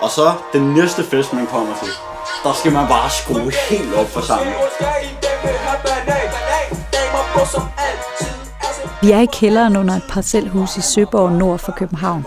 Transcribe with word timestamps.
Og 0.00 0.10
så 0.10 0.32
den 0.52 0.74
næste 0.74 1.04
fest, 1.04 1.32
man 1.32 1.46
kommer 1.46 1.74
til, 1.82 1.92
der 2.44 2.52
skal 2.52 2.72
man 2.72 2.88
bare 2.88 3.10
skrue 3.10 3.52
helt 3.70 3.94
op 3.94 4.06
for 4.06 4.20
sangen. 4.20 4.54
Vi 9.02 9.10
er 9.10 9.20
i 9.20 9.26
kælderen 9.32 9.76
under 9.76 9.94
et 9.94 10.02
parcelhus 10.08 10.76
i 10.76 10.80
Søborg 10.80 11.32
nord 11.32 11.58
for 11.58 11.72
København. 11.72 12.26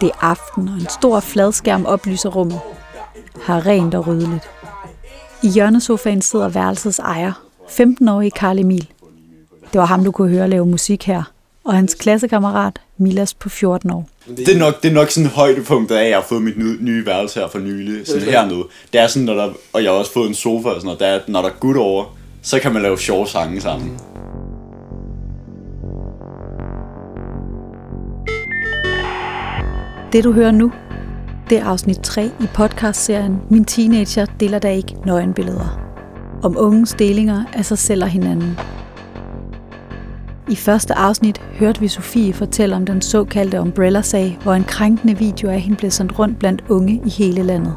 Det 0.00 0.08
er 0.08 0.24
aften, 0.24 0.68
og 0.68 0.74
en 0.74 0.88
stor 0.88 1.20
fladskærm 1.20 1.86
oplyser 1.86 2.28
rummet. 2.28 2.60
Her 3.46 3.66
rent 3.66 3.94
og 3.94 4.06
ryddeligt. 4.06 4.50
I 5.42 5.48
hjørnesofaen 5.48 6.22
sidder 6.22 6.48
værelsets 6.48 6.98
ejer, 6.98 7.32
15-årige 7.68 8.30
Karl 8.30 8.58
Emil. 8.58 8.88
Det 9.72 9.80
var 9.80 9.86
ham, 9.86 10.04
du 10.04 10.12
kunne 10.12 10.28
høre 10.28 10.48
lave 10.48 10.66
musik 10.66 11.06
her. 11.06 11.22
Og 11.66 11.74
hans 11.74 11.94
klassekammerat, 11.94 12.78
Milas 12.98 13.34
på 13.34 13.48
14 13.48 13.90
år. 13.90 14.08
Det 14.36 14.48
er 14.48 14.58
nok, 14.58 14.82
det 14.82 14.88
er 14.88 14.92
nok 14.92 15.10
sådan 15.10 15.30
højdepunktet 15.30 15.96
af, 15.96 16.02
at 16.02 16.08
jeg 16.08 16.16
har 16.16 16.24
fået 16.28 16.42
mit 16.42 16.58
nye, 16.58 16.76
nye 16.80 17.06
værelse 17.06 17.40
her 17.40 17.48
for 17.48 17.58
nylig, 17.58 18.06
sådan 18.06 18.22
hernede. 18.22 18.64
Det 18.92 19.00
er 19.00 19.06
sådan, 19.06 19.26
når 19.26 19.34
der, 19.34 19.52
og 19.72 19.82
jeg 19.82 19.90
har 19.90 19.98
også 19.98 20.12
fået 20.12 20.28
en 20.28 20.34
sofa 20.34 20.68
og 20.68 20.74
sådan 20.74 20.84
noget, 20.84 21.00
der 21.00 21.06
er, 21.06 21.20
når 21.28 21.42
der 21.42 21.48
er 21.48 21.54
gut 21.60 21.76
over, 21.76 22.16
så 22.42 22.58
kan 22.58 22.72
man 22.72 22.82
lave 22.82 22.98
sjove 22.98 23.26
sange 23.26 23.60
sammen. 23.60 23.98
Det 30.12 30.24
du 30.24 30.32
hører 30.32 30.50
nu, 30.50 30.72
det 31.50 31.58
er 31.58 31.64
afsnit 31.64 31.98
3 31.98 32.24
i 32.40 32.46
podcastserien 32.54 33.40
Min 33.50 33.64
teenager 33.64 34.26
deler 34.40 34.58
da 34.58 34.68
ikke 34.70 34.96
nøgenbilleder. 35.06 35.80
Om 36.42 36.56
unges 36.58 36.92
delinger 36.98 37.44
af 37.52 37.64
sig 37.64 37.78
selv 37.78 38.02
og 38.02 38.08
hinanden. 38.08 38.58
I 40.48 40.56
første 40.56 40.94
afsnit 40.94 41.40
hørte 41.58 41.80
vi 41.80 41.88
Sofie 41.88 42.32
fortælle 42.34 42.76
om 42.76 42.86
den 42.86 43.02
såkaldte 43.02 43.60
Umbrella-sag, 43.60 44.38
hvor 44.42 44.54
en 44.54 44.64
krænkende 44.64 45.18
video 45.18 45.50
af 45.50 45.60
hende 45.60 45.76
blev 45.76 45.90
sendt 45.90 46.18
rundt 46.18 46.38
blandt 46.38 46.64
unge 46.68 47.02
i 47.06 47.10
hele 47.10 47.42
landet. 47.42 47.74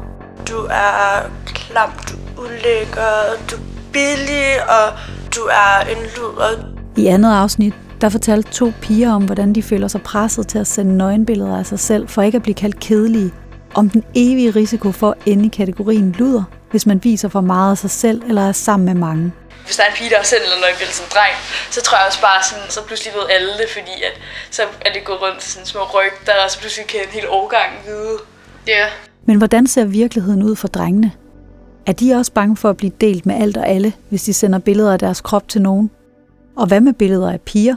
Du 0.48 0.56
er 0.70 1.30
klam, 1.44 1.90
du 2.10 2.42
er 2.42 2.46
ulækker, 2.46 3.12
du 3.50 3.56
er 3.56 3.60
billig, 3.92 4.68
og 4.68 4.98
du 5.36 5.40
er 5.40 5.80
en 5.90 6.02
luder. 6.16 6.76
I 6.96 7.06
andet 7.06 7.32
afsnit, 7.32 7.74
der 8.00 8.08
fortalte 8.08 8.52
to 8.52 8.72
piger 8.80 9.12
om, 9.12 9.24
hvordan 9.24 9.52
de 9.52 9.62
føler 9.62 9.88
sig 9.88 10.02
presset 10.02 10.48
til 10.48 10.58
at 10.58 10.66
sende 10.66 10.96
nøgenbilleder 10.96 11.58
af 11.58 11.66
sig 11.66 11.78
selv, 11.78 12.08
for 12.08 12.22
ikke 12.22 12.36
at 12.36 12.42
blive 12.42 12.54
kaldt 12.54 12.80
kedelige. 12.80 13.30
Om 13.74 13.90
den 13.90 14.02
evige 14.14 14.50
risiko 14.50 14.92
for 14.92 15.10
at 15.10 15.16
ende 15.26 15.46
i 15.46 15.48
kategorien 15.48 16.14
luder, 16.18 16.42
hvis 16.70 16.86
man 16.86 17.04
viser 17.04 17.28
for 17.28 17.40
meget 17.40 17.70
af 17.70 17.78
sig 17.78 17.90
selv 17.90 18.22
eller 18.28 18.42
er 18.42 18.52
sammen 18.52 18.86
med 18.86 18.94
mange. 18.94 19.32
Hvis 19.66 19.76
der 19.76 19.82
er 19.84 19.90
en 19.90 19.96
pige, 19.96 20.10
der 20.10 20.16
har 20.16 20.28
sendt 20.32 20.44
noget 20.44 20.76
billede 20.78 20.96
som 20.96 21.06
dreng, 21.14 21.34
så 21.70 21.80
tror 21.82 21.98
jeg 21.98 22.06
også 22.06 22.20
bare 22.20 22.40
sådan, 22.48 22.70
så 22.76 22.80
pludselig 22.88 23.14
ved 23.14 23.24
alle 23.34 23.52
det, 23.60 23.68
fordi 23.76 23.96
at, 24.08 24.14
så 24.50 24.62
er 24.86 24.92
det 24.92 25.04
gået 25.04 25.20
rundt 25.22 25.38
til 25.40 25.52
sådan 25.52 25.66
små 25.66 25.82
rygter, 25.96 26.34
og 26.44 26.50
så 26.50 26.58
pludselig 26.58 26.86
kan 26.86 27.00
en 27.00 27.12
hel 27.18 27.26
årgang 27.28 27.70
vide. 27.86 28.16
Ja. 28.66 28.72
Yeah. 28.72 28.90
Men 29.26 29.36
hvordan 29.38 29.66
ser 29.66 29.84
virkeligheden 29.84 30.42
ud 30.42 30.56
for 30.56 30.68
drengene? 30.68 31.12
Er 31.86 31.92
de 31.92 32.14
også 32.14 32.32
bange 32.32 32.56
for 32.56 32.70
at 32.70 32.76
blive 32.76 32.92
delt 33.00 33.26
med 33.26 33.34
alt 33.34 33.56
og 33.56 33.68
alle, 33.68 33.92
hvis 34.08 34.22
de 34.22 34.34
sender 34.34 34.58
billeder 34.58 34.92
af 34.92 34.98
deres 34.98 35.20
krop 35.20 35.48
til 35.48 35.62
nogen? 35.62 35.90
Og 36.56 36.66
hvad 36.66 36.80
med 36.80 36.92
billeder 36.92 37.32
af 37.32 37.40
piger? 37.40 37.76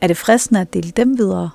Er 0.00 0.06
det 0.06 0.16
fristende 0.16 0.60
at 0.60 0.74
dele 0.74 0.90
dem 0.90 1.18
videre? 1.18 1.50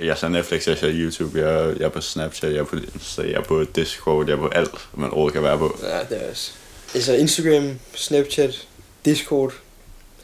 Jeg 0.00 0.18
ser 0.18 0.28
Netflix, 0.28 0.68
jeg 0.68 0.78
ser 0.78 0.90
YouTube, 0.92 1.38
jeg, 1.38 1.76
jeg 1.78 1.84
er 1.84 1.88
på 1.88 2.00
Snapchat, 2.00 2.52
jeg 2.52 2.58
er 2.58 2.64
på, 2.64 2.76
så 3.00 3.22
jeg 3.22 3.32
er 3.32 3.42
på 3.42 3.64
Discord, 3.64 4.26
jeg 4.26 4.32
er 4.32 4.36
på 4.36 4.48
alt, 4.48 4.88
man 4.94 5.10
overhovedet 5.10 5.34
kan 5.34 5.42
være 5.42 5.58
på. 5.58 5.78
Ja, 5.82 5.98
det 6.14 6.24
er 6.24 6.30
også. 6.30 6.52
Altså 6.94 7.14
Instagram, 7.14 7.78
Snapchat, 7.94 8.66
Discord, 9.04 9.52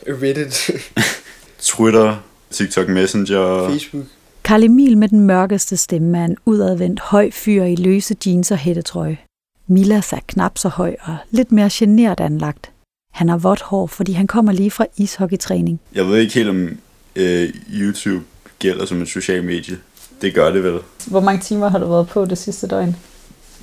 Reddit, 0.09 0.71
Twitter, 1.73 2.17
TikTok 2.51 2.89
Messenger. 2.89 3.69
Facebook. 3.69 4.05
Karl 4.45 4.63
Emil 4.65 4.99
med 4.99 5.09
den 5.09 5.21
mørkeste 5.21 5.77
stemme 5.77 6.19
er 6.19 6.25
en 6.25 6.37
udadvendt 6.47 7.01
høj 7.01 7.31
fyr 7.31 7.65
i 7.65 7.77
løse 7.77 8.17
jeans 8.27 8.51
og 8.51 8.59
hættetrøje. 8.59 9.19
Milas 9.67 10.13
er 10.13 10.19
knap 10.29 10.59
så 10.59 10.69
høj 10.69 10.97
og 11.01 11.17
lidt 11.31 11.53
mere 11.53 11.71
genert 11.73 12.21
anlagt. 12.21 12.71
Han 13.13 13.29
har 13.29 13.37
vådt 13.37 13.61
hår, 13.61 13.87
fordi 13.87 14.13
han 14.13 14.27
kommer 14.27 14.53
lige 14.53 14.71
fra 14.71 14.87
ishockeytræning. 14.97 15.81
Jeg 15.95 16.07
ved 16.07 16.19
ikke 16.19 16.35
helt 16.35 16.49
om 16.49 16.79
øh, 17.17 17.55
YouTube 17.73 18.25
gælder 18.59 18.87
som 18.87 19.03
et 19.03 19.09
socialt 19.09 19.45
medie. 19.45 19.79
Det 20.23 20.35
gør 20.35 20.51
det 20.51 20.65
vel. 20.65 20.79
Hvor 21.07 21.21
mange 21.21 21.43
timer 21.43 21.69
har 21.69 21.79
du 21.79 21.89
været 21.89 22.09
på 22.09 22.25
det 22.25 22.39
sidste 22.39 22.67
døgn? 22.67 22.97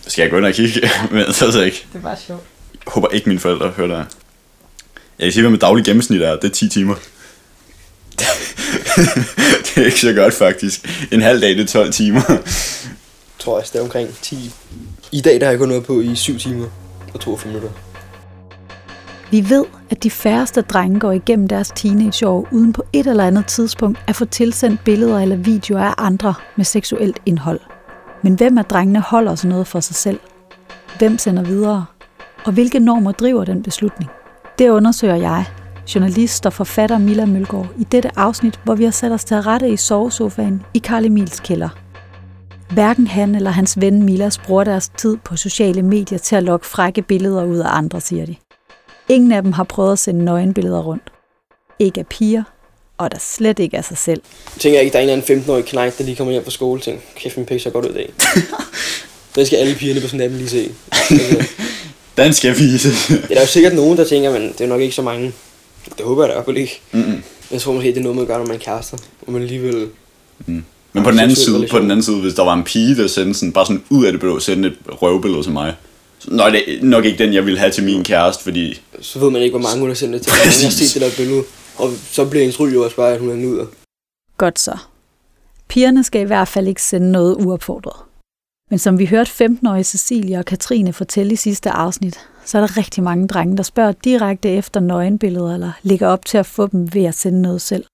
Skal 0.08 0.22
jeg 0.24 0.31
gå 0.31 0.38
ind 0.38 0.46
og 0.46 0.53
kigge? 0.53 0.81
Men 1.12 1.34
så 1.34 1.62
ikke. 1.62 1.88
Det 1.94 2.03
var 2.03 2.16
sjovt. 2.16 2.44
Jeg 2.91 2.96
håber 2.96 3.07
ikke 3.07 3.29
mine 3.29 3.40
forældre 3.40 3.69
hører 3.69 3.88
det 3.88 3.97
Jeg 5.19 5.25
kan 5.25 5.31
sige, 5.31 5.41
hvad 5.41 5.52
mit 5.52 5.62
daglige 5.62 5.85
gennemsnit 5.85 6.22
er. 6.22 6.35
Det 6.35 6.44
er 6.44 6.53
10 6.53 6.69
timer. 6.69 6.96
det 9.66 9.78
er 9.78 9.85
ikke 9.85 10.00
så 10.00 10.13
godt 10.13 10.34
faktisk. 10.34 11.07
En 11.12 11.22
halv 11.22 11.41
dag, 11.41 11.50
det 11.50 11.59
er 11.59 11.68
12 11.68 11.91
timer. 11.91 12.22
Tror 13.40 13.59
jeg, 13.59 13.68
det 13.74 13.79
er 13.79 13.84
omkring 13.84 14.09
10. 14.22 14.52
I 15.12 15.22
dag 15.22 15.40
der 15.40 15.46
har 15.46 15.52
jeg 15.52 15.59
kun 15.59 15.68
noget 15.68 15.85
på 15.85 16.02
i 16.02 16.16
7 16.16 16.40
timer 16.40 16.66
og 17.13 17.19
42 17.19 17.47
minutter. 17.47 17.69
Vi 19.31 19.50
ved, 19.50 19.66
at 19.90 20.03
de 20.03 20.12
færreste 20.12 20.62
drenge 20.62 21.00
går 21.00 21.12
igennem 21.12 21.47
deres 21.47 21.72
teenageår 21.75 22.47
uden 22.52 22.73
på 22.73 22.84
et 22.94 23.08
eller 23.08 23.28
andet 23.28 23.47
tidspunkt 23.47 24.00
at 24.08 24.16
få 24.16 24.25
tilsendt 24.25 24.84
billeder 24.84 25.19
eller 25.19 25.35
videoer 25.35 25.84
af 25.84 25.94
andre 25.97 26.34
med 26.56 26.66
seksuelt 26.66 27.19
indhold. 27.25 27.59
Men 28.23 28.35
hvem 28.35 28.58
af 28.58 28.66
drengene 28.66 29.02
holder 29.02 29.35
sådan 29.35 29.50
noget 29.50 29.68
for 29.68 29.79
sig 29.79 29.96
selv? 29.96 30.19
Hvem 30.97 31.18
sender 31.18 31.44
videre? 31.44 31.85
Og 32.46 32.52
hvilke 32.52 32.79
normer 32.79 33.12
driver 33.12 33.44
den 33.44 33.63
beslutning? 33.63 34.12
Det 34.59 34.69
undersøger 34.69 35.16
jeg, 35.16 35.46
journalist 35.96 36.46
og 36.46 36.53
forfatter 36.53 36.97
Milla 36.97 37.25
Mølgaard, 37.25 37.68
i 37.79 37.84
dette 37.84 38.09
afsnit, 38.16 38.59
hvor 38.63 38.75
vi 38.75 38.84
har 38.84 38.91
sat 38.91 39.12
os 39.12 39.24
til 39.24 39.35
at 39.35 39.46
rette 39.46 39.69
i 39.69 39.78
sovesofaen 39.78 40.63
i 40.74 40.79
Karl 40.79 41.06
Emils 41.06 41.40
kælder. 41.40 41.69
Hverken 42.74 43.07
han 43.07 43.35
eller 43.35 43.52
hans 43.52 43.81
ven 43.81 44.03
Milas 44.03 44.38
bruger 44.38 44.63
deres 44.63 44.90
tid 44.97 45.18
på 45.18 45.35
sociale 45.35 45.81
medier 45.81 46.18
til 46.18 46.35
at 46.35 46.44
lokke 46.44 46.66
frække 46.66 47.02
billeder 47.02 47.44
ud 47.44 47.57
af 47.57 47.68
andre, 47.68 48.02
siger 48.02 48.25
de. 48.25 48.35
Ingen 49.09 49.31
af 49.31 49.41
dem 49.44 49.52
har 49.52 49.63
prøvet 49.63 49.91
at 49.91 50.00
sende 50.00 50.25
nøgenbilleder 50.25 50.81
rundt. 50.81 51.12
Ikke 51.79 52.00
af 52.00 52.08
piger, 52.08 52.44
og 52.97 53.12
der 53.12 53.18
slet 53.19 53.59
ikke 53.59 53.78
af 53.78 53.85
sig 53.85 53.97
selv. 53.97 54.22
Jeg 54.56 54.62
tænker 54.62 54.79
ikke, 54.79 54.94
der 54.94 55.00
er 55.00 55.03
en 55.03 55.09
eller 55.09 55.23
anden 55.23 55.44
15-årig 55.44 55.66
knægt, 55.66 55.97
der 55.97 56.03
lige 56.03 56.16
kommer 56.16 56.31
hjem 56.31 56.44
fra 56.44 56.52
skole 56.52 56.79
og 56.79 56.84
tænker, 56.84 57.02
kæft, 57.16 57.38
min 57.38 57.46
pik 57.46 57.62
så 57.62 57.69
godt 57.69 57.85
ud 57.85 57.91
i 57.91 57.94
dag. 57.94 58.13
det 59.35 59.47
skal 59.47 59.58
alle 59.58 59.75
pigerne 59.75 60.02
på 60.02 60.08
sådan 60.08 60.31
en 60.31 60.38
lige 60.38 60.50
se. 60.50 60.72
Den 62.18 62.34
skal 62.34 62.58
vise. 62.58 62.90
det 63.10 63.24
er 63.24 63.34
der 63.34 63.42
jo 63.42 63.48
sikkert 63.48 63.76
nogen, 63.76 63.98
der 63.98 64.04
tænker, 64.06 64.32
men 64.32 64.42
det 64.42 64.62
er 64.62 64.68
nok 64.68 64.82
ikke 64.82 64.96
så 64.96 65.02
mange. 65.02 65.34
Det 65.98 66.06
håber 66.06 66.24
jeg 66.24 66.30
da 66.30 66.34
i 66.34 66.36
hvert 66.36 66.46
fald 66.46 66.58
ikke. 66.58 66.82
Mm-mm. 66.92 67.24
Jeg 67.52 67.62
tror 67.62 67.74
måske, 67.74 67.88
det 67.88 67.98
er 67.98 68.02
noget, 68.02 68.18
man 68.18 68.26
gør, 68.26 68.38
når 68.38 68.46
man 68.46 68.56
er 68.56 68.60
kærester. 68.60 68.98
Og 69.28 69.34
man 69.34 69.42
alligevel... 69.42 69.88
Mm. 70.46 70.64
Men 70.94 71.04
på 71.04 71.12
den, 71.12 71.20
anden 71.20 71.36
side, 71.36 71.68
på 71.72 71.80
den 71.80 71.92
anden 71.92 72.04
side, 72.04 72.18
hvis 72.18 72.34
der 72.34 72.44
var 72.44 72.54
en 72.54 72.64
pige, 72.64 72.96
der 72.96 73.08
sendte 73.08 73.40
sådan, 73.40 73.54
bare 73.54 73.66
sådan 73.66 73.84
ud 73.90 74.06
af 74.06 74.12
det 74.12 74.22
blå, 74.22 74.40
sendte 74.40 74.70
et 74.70 74.76
røvbillede 75.02 75.44
til 75.44 75.52
mig. 75.52 75.76
Nå, 76.28 76.50
det 76.50 76.74
er 76.74 76.84
nok 76.84 77.06
ikke 77.06 77.24
den, 77.24 77.34
jeg 77.34 77.46
ville 77.46 77.60
have 77.60 77.72
til 77.72 77.84
min 77.84 78.04
kæreste, 78.04 78.44
fordi... 78.44 78.82
Så 79.02 79.20
ved 79.20 79.30
man 79.30 79.42
ikke, 79.42 79.58
hvor 79.58 79.68
mange 79.68 79.80
hun 79.80 79.90
har 79.90 79.96
sendt 79.96 80.14
det 80.14 80.22
til. 80.22 80.32
Man 80.32 80.38
har 80.38 80.46
Præcis. 80.46 80.92
set 80.92 81.02
det 81.02 81.12
der 81.12 81.16
billede. 81.18 81.44
Og 81.76 81.90
så 82.12 82.26
bliver 82.26 82.46
ens 82.46 82.60
ryg 82.60 82.74
jo 82.74 82.84
også 82.84 82.96
bare, 82.96 83.14
at 83.14 83.20
hun 83.20 83.30
er 83.30 83.36
nuder. 83.36 83.66
Godt 84.38 84.60
så. 84.60 84.78
Pigerne 85.68 86.04
skal 86.04 86.22
i 86.22 86.24
hvert 86.24 86.48
fald 86.48 86.68
ikke 86.68 86.84
sende 86.84 87.12
noget 87.12 87.36
uopfordret. 87.46 88.11
Men 88.72 88.80
som 88.80 89.00
vi 89.00 89.06
hørte 89.06 89.46
15-årige 89.46 89.84
Cecilie 89.84 90.38
og 90.38 90.46
Katrine 90.46 90.94
fortælle 90.94 91.34
i 91.34 91.36
sidste 91.36 91.72
afsnit, 91.72 92.20
så 92.46 92.58
er 92.58 92.62
der 92.62 92.78
rigtig 92.78 93.04
mange 93.04 93.28
drenge, 93.28 93.58
der 93.58 93.64
spørger 93.64 93.92
direkte 93.92 94.50
efter 94.50 94.80
nøgenbilleder 94.80 95.54
eller 95.54 95.72
ligger 95.84 96.08
op 96.08 96.26
til 96.26 96.38
at 96.38 96.46
få 96.46 96.68
dem 96.68 96.94
ved 96.94 97.06
at 97.06 97.16
sende 97.16 97.42
noget 97.42 97.62
selv. 97.62 97.86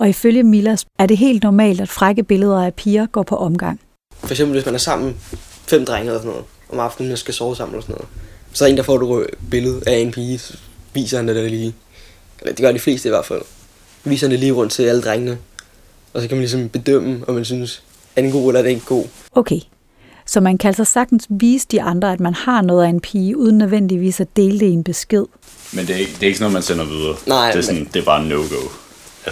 Og 0.00 0.08
ifølge 0.08 0.42
Milas 0.42 0.86
er 0.98 1.06
det 1.06 1.16
helt 1.16 1.42
normalt, 1.42 1.80
at 1.80 1.88
frække 1.88 2.22
billeder 2.22 2.64
af 2.64 2.74
piger 2.74 3.06
går 3.06 3.22
på 3.22 3.36
omgang. 3.36 3.80
For 4.18 4.30
eksempel, 4.30 4.54
hvis 4.54 4.66
man 4.66 4.74
er 4.74 4.78
sammen 4.78 5.16
fem 5.66 5.84
drenge 5.84 6.06
eller 6.06 6.20
sådan 6.20 6.30
noget, 6.30 6.44
om 6.68 6.78
aftenen 6.78 7.12
og 7.12 7.18
skal 7.18 7.34
sove 7.34 7.56
sammen 7.56 7.74
eller 7.74 7.82
sådan 7.82 7.92
noget. 7.92 8.08
Så 8.52 8.64
er 8.64 8.68
der 8.68 8.70
en, 8.70 8.76
der 8.76 8.82
får 8.82 9.20
et 9.20 9.26
billede 9.50 9.82
af 9.86 9.98
en 9.98 10.12
pige, 10.12 10.38
så 10.38 10.58
viser 10.94 11.16
han 11.16 11.28
det 11.28 11.36
der 11.36 11.48
lige. 11.48 11.74
Eller 12.40 12.54
det 12.54 12.64
gør 12.64 12.72
de 12.72 12.78
fleste 12.78 13.08
i 13.08 13.10
hvert 13.10 13.26
fald. 13.26 13.42
Viser 14.04 14.26
han 14.26 14.30
det 14.30 14.40
lige 14.40 14.52
rundt 14.52 14.72
til 14.72 14.82
alle 14.82 15.02
drengene. 15.02 15.38
Og 16.12 16.22
så 16.22 16.28
kan 16.28 16.36
man 16.36 16.42
ligesom 16.42 16.68
bedømme, 16.68 17.24
om 17.28 17.34
man 17.34 17.44
synes, 17.44 17.82
er 18.16 18.22
den 18.22 18.32
god 18.32 18.48
eller 18.48 18.58
er 18.58 18.62
den 18.62 18.72
ikke 18.72 18.86
god. 18.86 19.04
Okay, 19.32 19.60
så 20.30 20.40
man 20.40 20.58
kan 20.58 20.68
altså 20.68 20.84
sagtens 20.84 21.26
vise 21.30 21.66
de 21.70 21.82
andre, 21.82 22.12
at 22.12 22.20
man 22.20 22.34
har 22.34 22.62
noget 22.62 22.84
af 22.84 22.88
en 22.88 23.00
pige, 23.00 23.36
uden 23.36 23.58
nødvendigvis 23.58 24.20
at 24.20 24.36
dele 24.36 24.60
det 24.60 24.66
i 24.66 24.70
en 24.70 24.84
besked. 24.84 25.24
Men 25.72 25.86
det 25.86 25.94
er 25.94 25.98
ikke, 25.98 26.12
det 26.12 26.22
er 26.22 26.26
ikke 26.26 26.38
sådan 26.38 26.44
noget, 26.44 26.52
man 26.52 26.62
sender 26.62 26.84
videre. 26.84 27.16
Nej, 27.26 27.46
det 27.46 27.52
er, 27.52 27.56
men- 27.56 27.62
sådan, 27.62 27.84
det 27.94 28.00
er 28.00 28.04
bare 28.04 28.22
en 28.22 28.28
no-go. 28.28 28.68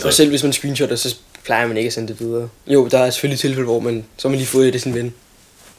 Og 0.05 0.13
selv 0.13 0.29
hvis 0.29 0.43
man 0.43 0.53
screenshotter, 0.53 0.97
så 0.97 1.17
plejer 1.45 1.67
man 1.69 1.77
ikke 1.77 1.87
at 1.87 1.93
sende 1.93 2.09
det 2.09 2.21
videre. 2.21 2.49
Jo, 2.67 2.89
der 2.89 2.99
er 2.99 3.11
selvfølgelig 3.11 3.39
tilfælde, 3.41 3.65
hvor 3.65 3.81
man, 3.81 4.05
så 4.17 4.29
man 4.29 4.37
lige 4.39 4.47
fået 4.49 4.67
det 4.67 4.75
af 4.75 4.81
sin 4.81 4.95
ven. 4.95 5.15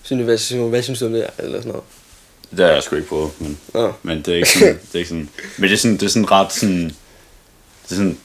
Synes, 0.04 0.24
hvad, 0.24 0.38
synes, 0.38 0.70
hvad 0.70 0.84
synes 0.84 1.00
du 1.00 1.06
om 1.06 1.12
det, 1.14 1.28
eller 1.38 1.58
sådan 1.60 1.68
noget. 1.72 1.84
Det 2.52 2.60
har 2.66 2.72
jeg 2.74 2.84
sgu 2.84 2.96
ikke 2.96 3.08
prøvet, 3.08 3.32
men, 3.40 3.58
Nå. 3.74 3.92
men 4.04 4.18
det 4.18 4.28
er 4.28 4.36
ikke 4.36 4.50
sådan, 4.50 4.68
det 4.76 4.94
er 4.94 4.98
ikke 5.00 5.10
sådan. 5.10 5.30
Men 5.58 5.70
det 5.70 5.74
er 5.76 5.78
sådan, 5.78 5.98
det 5.98 6.04
er 6.04 6.10
sådan 6.10 6.32
ret 6.32 6.54
sådan, 6.54 6.84
det 6.84 7.92
er 7.92 7.96
sådan, 7.96 8.18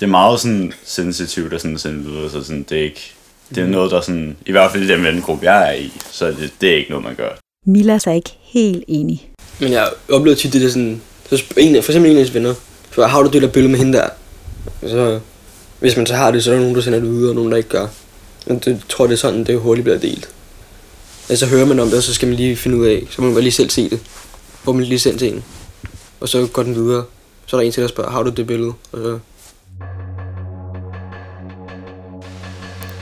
det 0.00 0.06
er 0.06 0.10
meget 0.10 0.40
sådan 0.40 0.72
sensitivt 0.84 1.52
at 1.52 1.60
sådan 1.60 1.78
sende 1.78 2.04
videre, 2.04 2.30
så 2.30 2.42
sådan, 2.44 2.62
det 2.68 2.78
er 2.78 2.82
ikke, 2.84 3.14
det 3.54 3.58
er 3.62 3.66
noget, 3.66 3.90
der 3.90 4.00
sådan, 4.00 4.36
i 4.46 4.50
hvert 4.50 4.70
fald 4.72 4.82
i 4.82 4.88
den 4.88 5.04
vennegruppe, 5.04 5.50
jeg 5.50 5.68
er 5.68 5.72
i, 5.72 5.92
så 6.10 6.26
det, 6.26 6.50
det 6.60 6.70
er 6.70 6.76
ikke 6.76 6.90
noget, 6.90 7.04
man 7.04 7.14
gør. 7.14 7.28
Milas 7.66 8.06
er 8.06 8.12
ikke 8.12 8.30
helt 8.42 8.84
enig. 8.88 9.30
Men 9.60 9.72
jeg 9.72 9.88
oplever 10.10 10.36
tit 10.36 10.52
det 10.52 10.60
der 10.62 10.68
sådan, 10.68 11.02
så 11.30 11.44
en, 11.56 11.76
af- 11.76 11.84
for 11.84 11.92
eksempel 11.92 12.10
en 12.10 12.16
af 12.16 12.20
ens 12.20 12.34
venner, 12.34 12.54
så 12.94 13.06
har 13.06 13.22
du 13.22 13.30
det 13.30 13.42
der 13.42 13.48
billede 13.48 13.70
med 13.70 13.78
hende 13.78 13.98
der? 13.98 14.08
Så, 14.88 15.20
hvis 15.80 15.96
man 15.96 16.06
så 16.06 16.14
har 16.14 16.30
det, 16.30 16.44
så 16.44 16.50
er 16.50 16.54
der 16.54 16.60
nogen, 16.60 16.76
der 16.76 16.82
sender 16.82 17.00
det 17.00 17.08
ud, 17.08 17.28
og 17.28 17.34
nogen, 17.34 17.50
der 17.50 17.56
ikke 17.56 17.68
gør. 17.68 17.86
Men 18.46 18.58
det, 18.58 18.66
jeg 18.66 18.80
tror, 18.88 19.06
det 19.06 19.12
er 19.12 19.16
sådan, 19.18 19.44
det 19.44 19.58
hurtigt 19.60 19.84
bliver 19.84 19.98
delt. 19.98 20.28
Ja, 21.30 21.34
så 21.36 21.46
hører 21.46 21.66
man 21.66 21.80
om 21.80 21.88
det, 21.88 21.96
og 21.96 22.02
så 22.02 22.14
skal 22.14 22.28
man 22.28 22.36
lige 22.36 22.56
finde 22.56 22.76
ud 22.76 22.86
af, 22.86 23.02
så 23.10 23.22
må 23.22 23.26
man 23.26 23.34
bare 23.34 23.42
lige 23.42 23.52
selv 23.52 23.70
se 23.70 23.90
det. 23.90 24.00
Hvor 24.64 24.72
man 24.72 24.84
lige 24.84 24.98
sendt 24.98 25.18
til 25.18 25.32
en. 25.34 25.44
Og 26.20 26.28
så 26.28 26.46
går 26.52 26.62
den 26.62 26.74
videre. 26.74 27.04
Så 27.46 27.56
er 27.56 27.60
der 27.60 27.66
en 27.66 27.72
til, 27.72 27.82
der 27.82 27.88
spørger, 27.88 28.10
har 28.10 28.22
du 28.22 28.30
det 28.30 28.46
billede? 28.46 28.72
Og 28.92 28.98
så, 29.02 29.18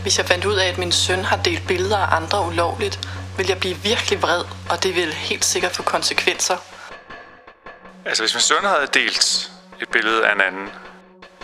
Hvis 0.09 0.19
jeg 0.19 0.27
fandt 0.27 0.45
ud 0.45 0.55
af, 0.55 0.69
at 0.69 0.79
min 0.79 0.93
søn 0.93 1.25
har 1.25 1.37
delt 1.37 1.67
billeder 1.67 1.99
af 1.99 2.17
andre 2.17 2.47
ulovligt, 2.47 3.09
vil 3.37 3.47
jeg 3.47 3.59
blive 3.61 3.77
virkelig 3.77 4.23
vred, 4.23 4.45
og 4.71 4.83
det 4.83 4.95
vil 4.97 5.13
helt 5.13 5.45
sikkert 5.45 5.77
få 5.77 5.83
konsekvenser. 5.83 6.57
Altså, 8.05 8.23
hvis 8.23 8.35
min 8.35 8.41
søn 8.41 8.65
havde 8.65 8.87
delt 8.95 9.51
et 9.83 9.89
billede 9.89 10.27
af 10.27 10.33
en 10.35 10.41
anden, 10.41 10.69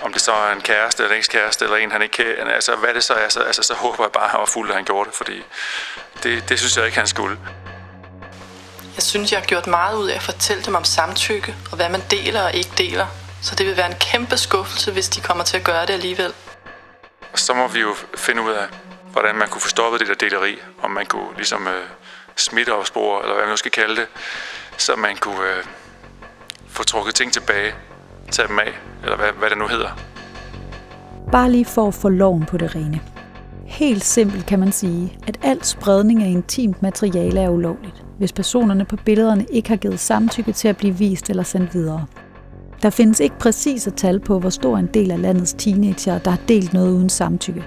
om 0.02 0.12
det 0.12 0.22
så 0.22 0.32
er 0.32 0.52
en 0.52 0.60
kæreste 0.60 1.02
eller 1.02 1.14
en 1.14 1.18
ekskæreste, 1.18 1.64
eller 1.64 1.76
en, 1.76 1.92
han 1.92 2.02
ikke 2.02 2.12
kan, 2.12 2.26
altså, 2.54 2.76
hvad 2.76 2.94
det 2.94 3.04
så 3.04 3.14
er, 3.14 3.28
så, 3.28 3.40
altså, 3.40 3.62
så 3.62 3.74
håber 3.74 4.04
jeg 4.04 4.12
bare, 4.12 4.24
at 4.24 4.30
han 4.30 4.40
var 4.40 4.46
fuld, 4.46 4.68
da 4.68 4.74
han 4.74 4.84
gjorde 4.84 5.10
det, 5.10 5.16
fordi 5.16 5.42
det, 6.22 6.48
det 6.48 6.58
synes 6.58 6.76
jeg 6.76 6.86
ikke, 6.86 6.98
han 6.98 7.06
skulle. 7.06 7.38
Jeg 8.96 9.02
synes, 9.02 9.32
jeg 9.32 9.40
har 9.40 9.46
gjort 9.46 9.66
meget 9.66 9.96
ud 9.96 10.08
af 10.08 10.14
at 10.14 10.22
fortælle 10.22 10.62
dem 10.62 10.74
om 10.74 10.84
samtykke, 10.84 11.54
og 11.70 11.76
hvad 11.76 11.88
man 11.88 12.02
deler 12.10 12.42
og 12.42 12.54
ikke 12.54 12.70
deler. 12.78 13.06
Så 13.42 13.54
det 13.54 13.66
vil 13.66 13.76
være 13.76 13.86
en 13.86 13.98
kæmpe 14.00 14.36
skuffelse, 14.36 14.92
hvis 14.92 15.08
de 15.08 15.20
kommer 15.20 15.44
til 15.44 15.56
at 15.56 15.64
gøre 15.64 15.86
det 15.86 15.92
alligevel. 15.92 16.32
Og 17.34 17.40
så 17.40 17.54
må 17.54 17.68
vi 17.68 17.80
jo 17.80 17.94
finde 18.16 18.42
ud 18.42 18.50
af, 18.50 18.66
hvordan 19.12 19.34
man 19.36 19.48
kunne 19.48 19.60
få 19.60 19.68
stoppet 19.68 20.00
det 20.00 20.08
der 20.08 20.14
deleri, 20.14 20.54
om 20.82 20.90
man 20.90 21.06
kunne 21.06 21.34
ligesom 21.36 21.66
øh, 21.66 21.84
smitteopspore, 22.36 23.22
eller 23.22 23.34
hvad 23.34 23.44
man 23.44 23.52
nu 23.52 23.56
skal 23.56 23.70
kalde 23.70 23.96
det, 23.96 24.06
så 24.76 24.96
man 24.96 25.16
kunne 25.16 25.42
øh, 25.42 25.64
få 26.68 26.82
trukket 26.82 27.14
ting 27.14 27.32
tilbage, 27.32 27.74
tage 28.30 28.48
dem 28.48 28.58
af, 28.58 28.72
eller 29.02 29.16
hvad, 29.16 29.32
hvad 29.38 29.50
det 29.50 29.58
nu 29.58 29.66
hedder. 29.66 29.98
Bare 31.32 31.50
lige 31.50 31.64
for 31.64 31.88
at 31.88 31.94
få 31.94 32.08
loven 32.08 32.44
på 32.44 32.56
det 32.56 32.74
rene. 32.74 33.00
Helt 33.66 34.04
simpelt 34.04 34.46
kan 34.46 34.58
man 34.58 34.72
sige, 34.72 35.18
at 35.26 35.38
al 35.42 35.64
spredning 35.64 36.22
af 36.22 36.28
intimt 36.28 36.82
materiale 36.82 37.40
er 37.40 37.48
ulovligt, 37.48 38.02
hvis 38.18 38.32
personerne 38.32 38.84
på 38.84 38.96
billederne 38.96 39.46
ikke 39.50 39.68
har 39.68 39.76
givet 39.76 40.00
samtykke 40.00 40.52
til 40.52 40.68
at 40.68 40.76
blive 40.76 40.94
vist 40.94 41.30
eller 41.30 41.42
sendt 41.42 41.74
videre. 41.74 42.06
Der 42.84 42.90
findes 42.90 43.20
ikke 43.20 43.38
præcise 43.38 43.90
tal 43.90 44.20
på, 44.20 44.38
hvor 44.38 44.50
stor 44.50 44.78
en 44.78 44.88
del 44.94 45.10
af 45.10 45.22
landets 45.22 45.54
teenager, 45.58 46.18
der 46.18 46.30
har 46.30 46.38
delt 46.48 46.74
noget 46.74 46.92
uden 46.92 47.08
samtykke. 47.08 47.64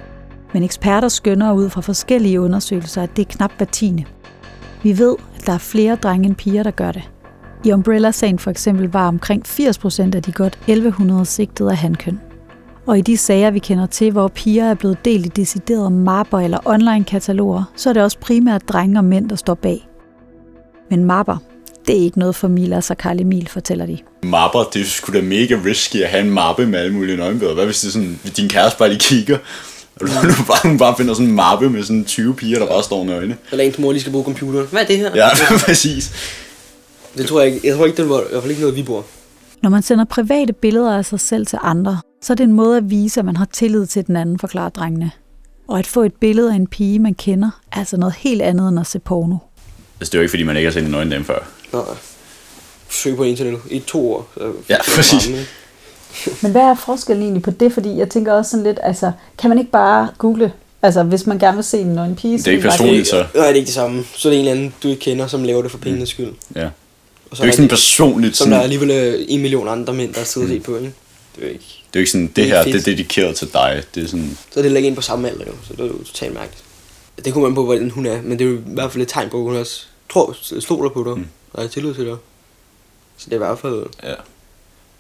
Men 0.54 0.64
eksperter 0.64 1.08
skønner 1.08 1.54
ud 1.54 1.70
fra 1.70 1.82
forskellige 1.82 2.42
undersøgelser, 2.42 3.04
at 3.04 3.18
det 3.18 3.22
er 3.28 3.32
knap 3.32 3.52
hver 3.58 3.66
tiende. 3.66 4.04
Vi 4.84 4.98
ved, 4.98 5.16
at 5.36 5.46
der 5.46 5.54
er 5.54 5.58
flere 5.58 5.96
drenge 5.96 6.28
end 6.28 6.36
piger, 6.36 6.64
der 6.64 6.72
gør 6.72 6.92
det. 6.92 7.10
I 7.66 7.72
Umbrella-sagen 7.72 8.40
for 8.40 8.52
eksempel 8.52 8.92
var 8.92 9.08
omkring 9.08 9.48
80% 9.48 10.16
af 10.16 10.24
de 10.24 10.32
godt 10.32 10.60
1100 10.68 11.26
sigtede 11.26 11.72
af 11.72 11.78
handkøn. 11.78 12.20
Og 12.86 12.98
i 12.98 13.02
de 13.02 13.18
sager, 13.18 13.52
vi 13.52 13.60
kender 13.60 13.86
til, 13.86 14.12
hvor 14.12 14.28
piger 14.28 14.66
er 14.66 14.74
blevet 14.74 15.06
delt 15.06 15.26
i 15.26 15.30
deciderede 15.30 15.90
mapper 15.90 16.40
eller 16.40 16.60
online-kataloger, 16.66 17.64
så 17.76 17.90
er 17.90 17.94
det 17.94 18.04
også 18.04 18.20
primært 18.20 18.70
drenge 18.70 19.00
og 19.00 19.06
mænd, 19.06 19.30
der 19.30 19.36
står 19.36 19.54
bag. 19.54 19.90
Men 20.90 21.06
mapper, 21.06 21.38
det 21.88 21.98
er 21.98 22.04
ikke 22.04 22.20
noget 22.20 22.36
for 22.36 22.48
Milas 22.48 22.90
og 22.90 22.98
Karl 22.98 23.20
Emil, 23.20 23.48
fortæller 23.50 23.86
de. 23.86 23.98
Mapper, 24.24 24.64
det 24.74 24.82
er 24.82 24.86
sgu 24.86 25.14
da 25.14 25.22
mega 25.22 25.56
risky 25.66 25.96
at 25.96 26.10
have 26.10 26.24
en 26.24 26.30
mappe 26.32 26.66
med 26.66 26.80
alle 26.80 26.94
mulige 26.94 27.18
nøgenbilleder. 27.18 27.54
Hvad 27.56 27.66
hvis 27.66 27.80
det 27.82 27.88
er 27.88 27.92
sådan, 27.92 28.20
hvis 28.22 28.34
din 28.34 28.50
kæreste 28.50 28.80
bare 28.80 28.90
lige 28.90 29.00
kigger, 29.00 29.38
og 29.96 30.08
du 30.08 30.08
bare, 30.48 30.70
hun 30.70 30.78
bare 30.78 30.96
finder 30.98 31.14
sådan 31.14 31.28
en 31.30 31.36
mappe 31.36 31.70
med 31.70 31.84
sådan 31.84 32.06
20 32.06 32.36
piger, 32.36 32.60
der 32.60 32.68
bare 32.68 32.84
står 32.84 33.04
nøgne. 33.06 33.38
eller 33.52 33.64
ens 33.66 33.80
mor 33.80 33.92
lige 33.92 34.02
skal 34.02 34.12
bruge 34.12 34.26
computeren. 34.26 34.68
Hvad 34.72 34.82
er 34.82 34.86
det 34.86 34.98
her? 34.98 35.16
Ja, 35.16 35.28
præcis. 35.66 36.12
Det 37.18 37.26
tror 37.26 37.42
jeg 37.42 37.54
ikke. 37.54 37.68
Jeg 37.68 37.76
tror 37.78 37.86
ikke, 37.86 37.98
det 38.02 38.10
var 38.10 38.20
i 38.20 38.24
hvert 38.32 38.42
fald 38.42 38.52
ikke 38.52 38.62
noget, 38.62 38.76
vi 38.76 38.84
bruger. 38.84 39.02
Når 39.64 39.70
man 39.70 39.82
sender 39.82 40.06
private 40.06 40.54
billeder 40.54 40.98
af 40.98 41.06
sig 41.06 41.20
selv 41.20 41.46
til 41.48 41.60
andre, 41.62 41.98
så 42.24 42.34
er 42.34 42.36
det 42.36 42.44
en 42.44 42.54
måde 42.54 42.78
at 42.78 42.90
vise, 42.90 43.20
at 43.20 43.26
man 43.26 43.38
har 43.38 43.48
tillid 43.54 43.86
til 43.86 44.08
den 44.08 44.16
anden, 44.16 44.40
forklarer 44.40 44.70
drengene. 44.70 45.12
Og 45.68 45.80
at 45.80 45.88
få 45.88 46.04
et 46.04 46.14
billede 46.14 46.52
af 46.52 46.56
en 46.56 46.68
pige, 46.68 47.00
man 47.00 47.14
kender, 47.14 47.50
er 47.72 47.80
altså 47.80 47.98
noget 47.98 48.16
helt 48.18 48.42
andet 48.42 48.70
end 48.70 48.80
at 48.80 48.88
se 48.88 49.00
porno. 49.00 49.38
Altså, 50.00 50.12
det 50.12 50.16
er 50.16 50.20
jo 50.20 50.22
ikke, 50.22 50.30
fordi 50.32 50.44
man 50.44 50.58
ikke 50.58 50.68
har 50.68 50.74
set 50.74 50.84
en 50.84 50.92
nøgen 50.92 51.12
dem 51.12 51.24
før. 51.26 51.40
Nej. 51.74 51.82
Søg 52.90 53.16
på 53.16 53.24
internettet 53.24 53.62
i 53.72 53.80
to 53.80 54.14
år. 54.14 54.30
Så 54.38 54.52
Ja, 54.70 54.74
er 54.76 54.78
det 54.78 54.94
præcis. 54.96 55.30
Men 56.42 56.52
hvad 56.52 56.62
er 56.62 56.76
forskellen 56.76 57.24
egentlig 57.24 57.44
på 57.44 57.52
det? 57.52 57.74
Fordi 57.74 57.98
jeg 57.98 58.10
tænker 58.10 58.34
også 58.34 58.52
sådan 58.52 58.64
lidt, 58.64 58.80
altså, 58.84 59.12
kan 59.38 59.50
man 59.50 59.60
ikke 59.60 59.72
bare 59.72 60.10
google, 60.18 60.52
altså 60.82 61.04
hvis 61.04 61.26
man 61.28 61.40
gerne 61.40 61.56
vil 61.58 61.64
se 61.64 61.78
en 61.80 61.88
nøgen 61.88 62.16
pige? 62.16 62.38
Det 62.38 62.48
er 62.48 62.52
ikke 62.52 62.64
personligt, 62.64 63.08
så. 63.08 63.16
Nej, 63.16 63.26
det 63.34 63.42
er 63.44 63.48
ikke 63.54 63.66
det 63.66 63.74
samme. 63.74 64.04
Så 64.16 64.28
er 64.28 64.32
det 64.32 64.40
en 64.40 64.46
eller 64.48 64.58
anden, 64.62 64.74
du 64.84 64.88
ikke 64.88 65.00
kender, 65.02 65.28
som 65.28 65.44
laver 65.44 65.62
det 65.62 65.72
for 65.72 65.78
pengenes 65.78 66.10
skyld. 66.10 66.34
Ja. 66.56 66.66
Og 66.66 66.72
Det 67.30 67.38
så 67.38 67.44
er 67.44 67.46
jo 67.46 67.48
ikke 67.48 67.56
sådan 67.56 67.70
personligt. 67.70 68.38
Som 68.38 68.46
Sådan, 68.46 68.52
der 68.52 68.58
er 68.58 68.68
det 68.68 68.88
alligevel 68.88 69.20
øh, 69.20 69.26
en 69.28 69.42
million 69.42 69.68
andre 69.68 69.94
mænd, 69.94 70.14
der 70.14 70.24
sidder 70.24 70.48
set 70.48 70.64
på, 70.64 70.76
ikke? 70.76 70.94
Det 71.36 71.44
er 71.44 71.48
jo 71.48 71.54
ikke... 71.54 71.66
er 71.66 71.90
jo 71.96 72.00
ikke 72.00 72.12
sådan, 72.12 72.28
det 72.28 72.36
Det 72.36 72.44
er 72.44 72.48
her, 72.48 72.64
fedt. 72.64 72.74
det 72.74 72.82
er 72.82 72.86
dedikeret 72.86 73.36
til 73.36 73.54
dig. 73.54 73.84
Det 73.96 74.04
er 74.04 74.08
sådan, 74.08 74.38
Så 74.54 74.60
er 74.60 74.64
det 74.64 74.76
ikke 74.76 74.88
ind 74.88 74.96
på 74.96 75.02
samme 75.02 75.30
alder, 75.30 75.46
jo. 75.48 75.54
Så 75.68 75.74
det 75.74 75.80
er 75.80 75.86
jo 75.86 76.04
totalt 76.04 76.34
mærkeligt. 76.34 76.64
Det 77.26 77.34
kommer 77.34 77.50
man 77.50 77.56
på, 77.56 77.66
hvordan 77.66 77.90
hun 77.90 78.06
er, 78.06 78.22
men 78.22 78.40
det 78.40 78.46
er 78.46 78.50
jo 78.50 78.56
i 78.58 78.62
hvert 78.66 78.92
fald 78.92 79.02
et 79.02 79.08
tegn 79.08 79.30
på, 79.30 79.38
at 79.38 79.44
hun 79.44 79.56
også 79.56 79.84
tror, 80.12 80.36
stoler 80.60 80.90
på 80.90 81.04
dig, 81.04 81.18
mm. 81.18 81.26
Og 81.58 81.64
har 81.64 81.68
tillid 81.68 81.94
til 81.94 82.06
dig. 82.06 82.18
Så 83.18 83.26
det 83.26 83.32
er 83.32 83.36
i 83.36 83.46
hvert 83.46 83.60
fald 83.60 83.86
ja. 84.04 84.14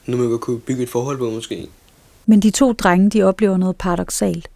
nu 0.06 0.18
man 0.18 0.39
kunne 0.39 0.59
bygge 0.59 0.83
et 0.83 0.89
forhold 0.89 1.18
på, 1.18 1.30
måske. 1.30 1.68
Men 2.25 2.39
de 2.39 2.51
to 2.51 2.74
drenge, 2.74 3.09
de 3.09 3.24
oplever 3.24 3.57
noget 3.57 3.75
paradoxalt. 3.75 4.48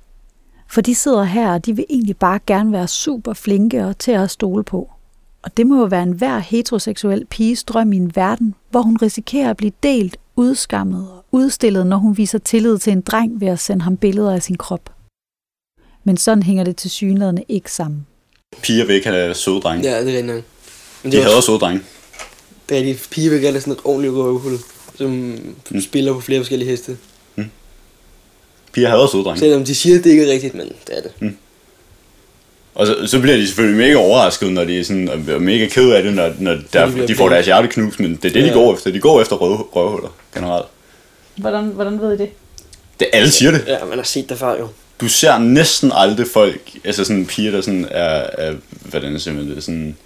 For 0.67 0.81
de 0.81 0.95
sidder 0.95 1.23
her, 1.23 1.53
og 1.53 1.65
de 1.65 1.75
vil 1.75 1.85
egentlig 1.89 2.17
bare 2.17 2.39
gerne 2.47 2.71
være 2.71 2.87
super 2.87 3.33
flinke 3.33 3.85
og 3.85 3.97
til 3.97 4.11
at 4.11 4.31
stole 4.31 4.63
på. 4.63 4.91
Og 5.41 5.57
det 5.57 5.67
må 5.67 5.79
jo 5.79 5.85
være 5.85 6.03
en 6.03 6.11
hver 6.11 6.39
heteroseksuel 6.39 7.25
piges 7.25 7.63
drøm 7.63 7.93
i 7.93 7.97
en 7.97 8.15
verden, 8.15 8.55
hvor 8.69 8.81
hun 8.81 8.97
risikerer 9.01 9.49
at 9.49 9.57
blive 9.57 9.71
delt, 9.83 10.17
udskammet 10.35 11.11
og 11.11 11.25
udstillet, 11.31 11.87
når 11.87 11.97
hun 11.97 12.17
viser 12.17 12.37
tillid 12.37 12.77
til 12.77 12.93
en 12.93 13.01
dreng 13.01 13.41
ved 13.41 13.47
at 13.47 13.59
sende 13.59 13.81
ham 13.81 13.97
billeder 13.97 14.33
af 14.33 14.43
sin 14.43 14.57
krop. 14.57 14.89
Men 16.03 16.17
sådan 16.17 16.43
hænger 16.43 16.63
det 16.63 16.75
til 16.75 16.89
synlædende 16.89 17.43
ikke 17.47 17.71
sammen. 17.71 18.07
Piger 18.61 18.85
vil 18.85 18.95
ikke 18.95 19.07
have 19.07 19.33
søde 19.33 19.61
drenge. 19.61 19.89
Ja, 19.89 20.05
det 20.05 20.19
er 20.19 20.23
nok. 20.23 20.43
Men 21.03 21.11
De 21.11 21.17
det 21.17 21.21
er 21.21 21.25
hader 21.25 21.35
også, 21.37 21.45
søde 21.47 21.59
drenge. 21.59 21.81
det 22.69 22.77
er 22.77 22.83
de 22.83 22.97
gerne 23.41 23.51
have 23.51 23.59
sådan 23.61 23.73
et 23.73 23.79
ordentligt 23.83 24.13
røvhul, 24.13 24.57
som 24.95 25.39
Mm. 25.69 25.81
spiller 25.81 26.13
på 26.13 26.21
flere 26.21 26.39
forskellige 26.39 26.69
heste. 26.69 26.97
Piger 28.73 28.89
hader 28.89 29.07
søde 29.07 29.23
drenge. 29.23 29.39
Selvom 29.39 29.65
de 29.65 29.75
siger, 29.75 29.97
at 29.97 30.03
det 30.03 30.09
ikke 30.09 30.27
er 30.27 30.31
rigtigt, 30.33 30.55
men 30.55 30.67
det 30.87 30.97
er 30.97 31.01
det. 31.01 31.33
Og 32.75 32.87
så, 32.87 33.07
så 33.07 33.19
bliver 33.19 33.37
de 33.37 33.47
selvfølgelig 33.47 33.77
mega 33.77 33.95
overrasket, 33.95 34.51
når 34.51 34.63
de 34.63 34.79
er 34.79 34.83
sådan, 34.83 35.09
og 35.09 35.17
er 35.35 35.39
mega 35.39 35.67
ked 35.67 35.91
af 35.91 36.03
det, 36.03 36.13
når, 36.13 36.33
når 36.39 36.57
der, 36.73 36.91
bliver 36.91 37.07
de 37.07 37.15
får 37.15 37.29
deres 37.29 37.45
hjerte 37.45 37.67
knust, 37.67 37.99
men 37.99 38.11
det 38.15 38.25
er 38.25 38.33
det, 38.33 38.43
de 38.43 38.47
Ja. 38.47 38.53
går 38.53 38.73
efter. 38.73 38.91
De 38.91 38.99
går 38.99 39.21
efter 39.21 39.35
røv, 39.35 39.51
røvhuller, 39.75 40.09
generelt. 40.35 40.65
Hvordan, 41.35 41.63
hvordan 41.65 42.01
ved 42.01 42.13
I 42.13 42.17
det? 42.17 42.29
Det, 42.99 43.07
alle 43.13 43.31
siger 43.31 43.51
det. 43.51 43.63
Ja, 43.67 43.85
man 43.85 43.97
har 43.97 44.05
set 44.05 44.29
det 44.29 44.37
før 44.37 44.57
jo. 44.59 44.67
Du 45.01 45.07
ser 45.07 45.37
næsten 45.37 45.91
aldrig 45.95 46.27
folk, 46.27 46.71
altså 46.83 47.03
sådan 47.03 47.25
piger, 47.25 47.51
der 47.51 47.61
sådan 47.61 47.87
er, 47.91 48.27
er 48.37 48.53
hvordan 48.85 49.19
siger 49.19 49.33
man 49.33 49.49
det, 49.55 49.63
sådan, 49.63 49.97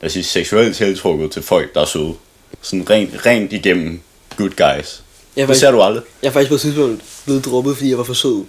lad 0.00 0.06
os 0.06 0.12
sige, 0.12 0.24
seksuelt 0.24 0.76
tiltrukket 0.76 1.30
til 1.30 1.42
folk, 1.42 1.74
der 1.74 1.80
er 1.80 1.84
søde. 1.84 2.14
Sådan 2.62 2.90
rent, 2.90 3.26
rent 3.26 3.52
igennem 3.52 4.00
good 4.36 4.48
guys. 4.50 4.56
Jeg 4.56 4.78
Det 4.78 5.02
ser 5.36 5.46
faktisk, 5.46 5.66
du 5.72 5.80
aldrig. 5.82 6.02
jeg 6.22 6.28
er 6.28 6.32
faktisk 6.32 6.48
på 6.48 6.54
et 6.54 6.60
tidspunkt 6.60 7.02
blevet 7.24 7.44
droppet, 7.44 7.76
fordi 7.76 7.90
jeg 7.90 7.98
var 7.98 8.04
for 8.04 8.14
sød. 8.14 8.44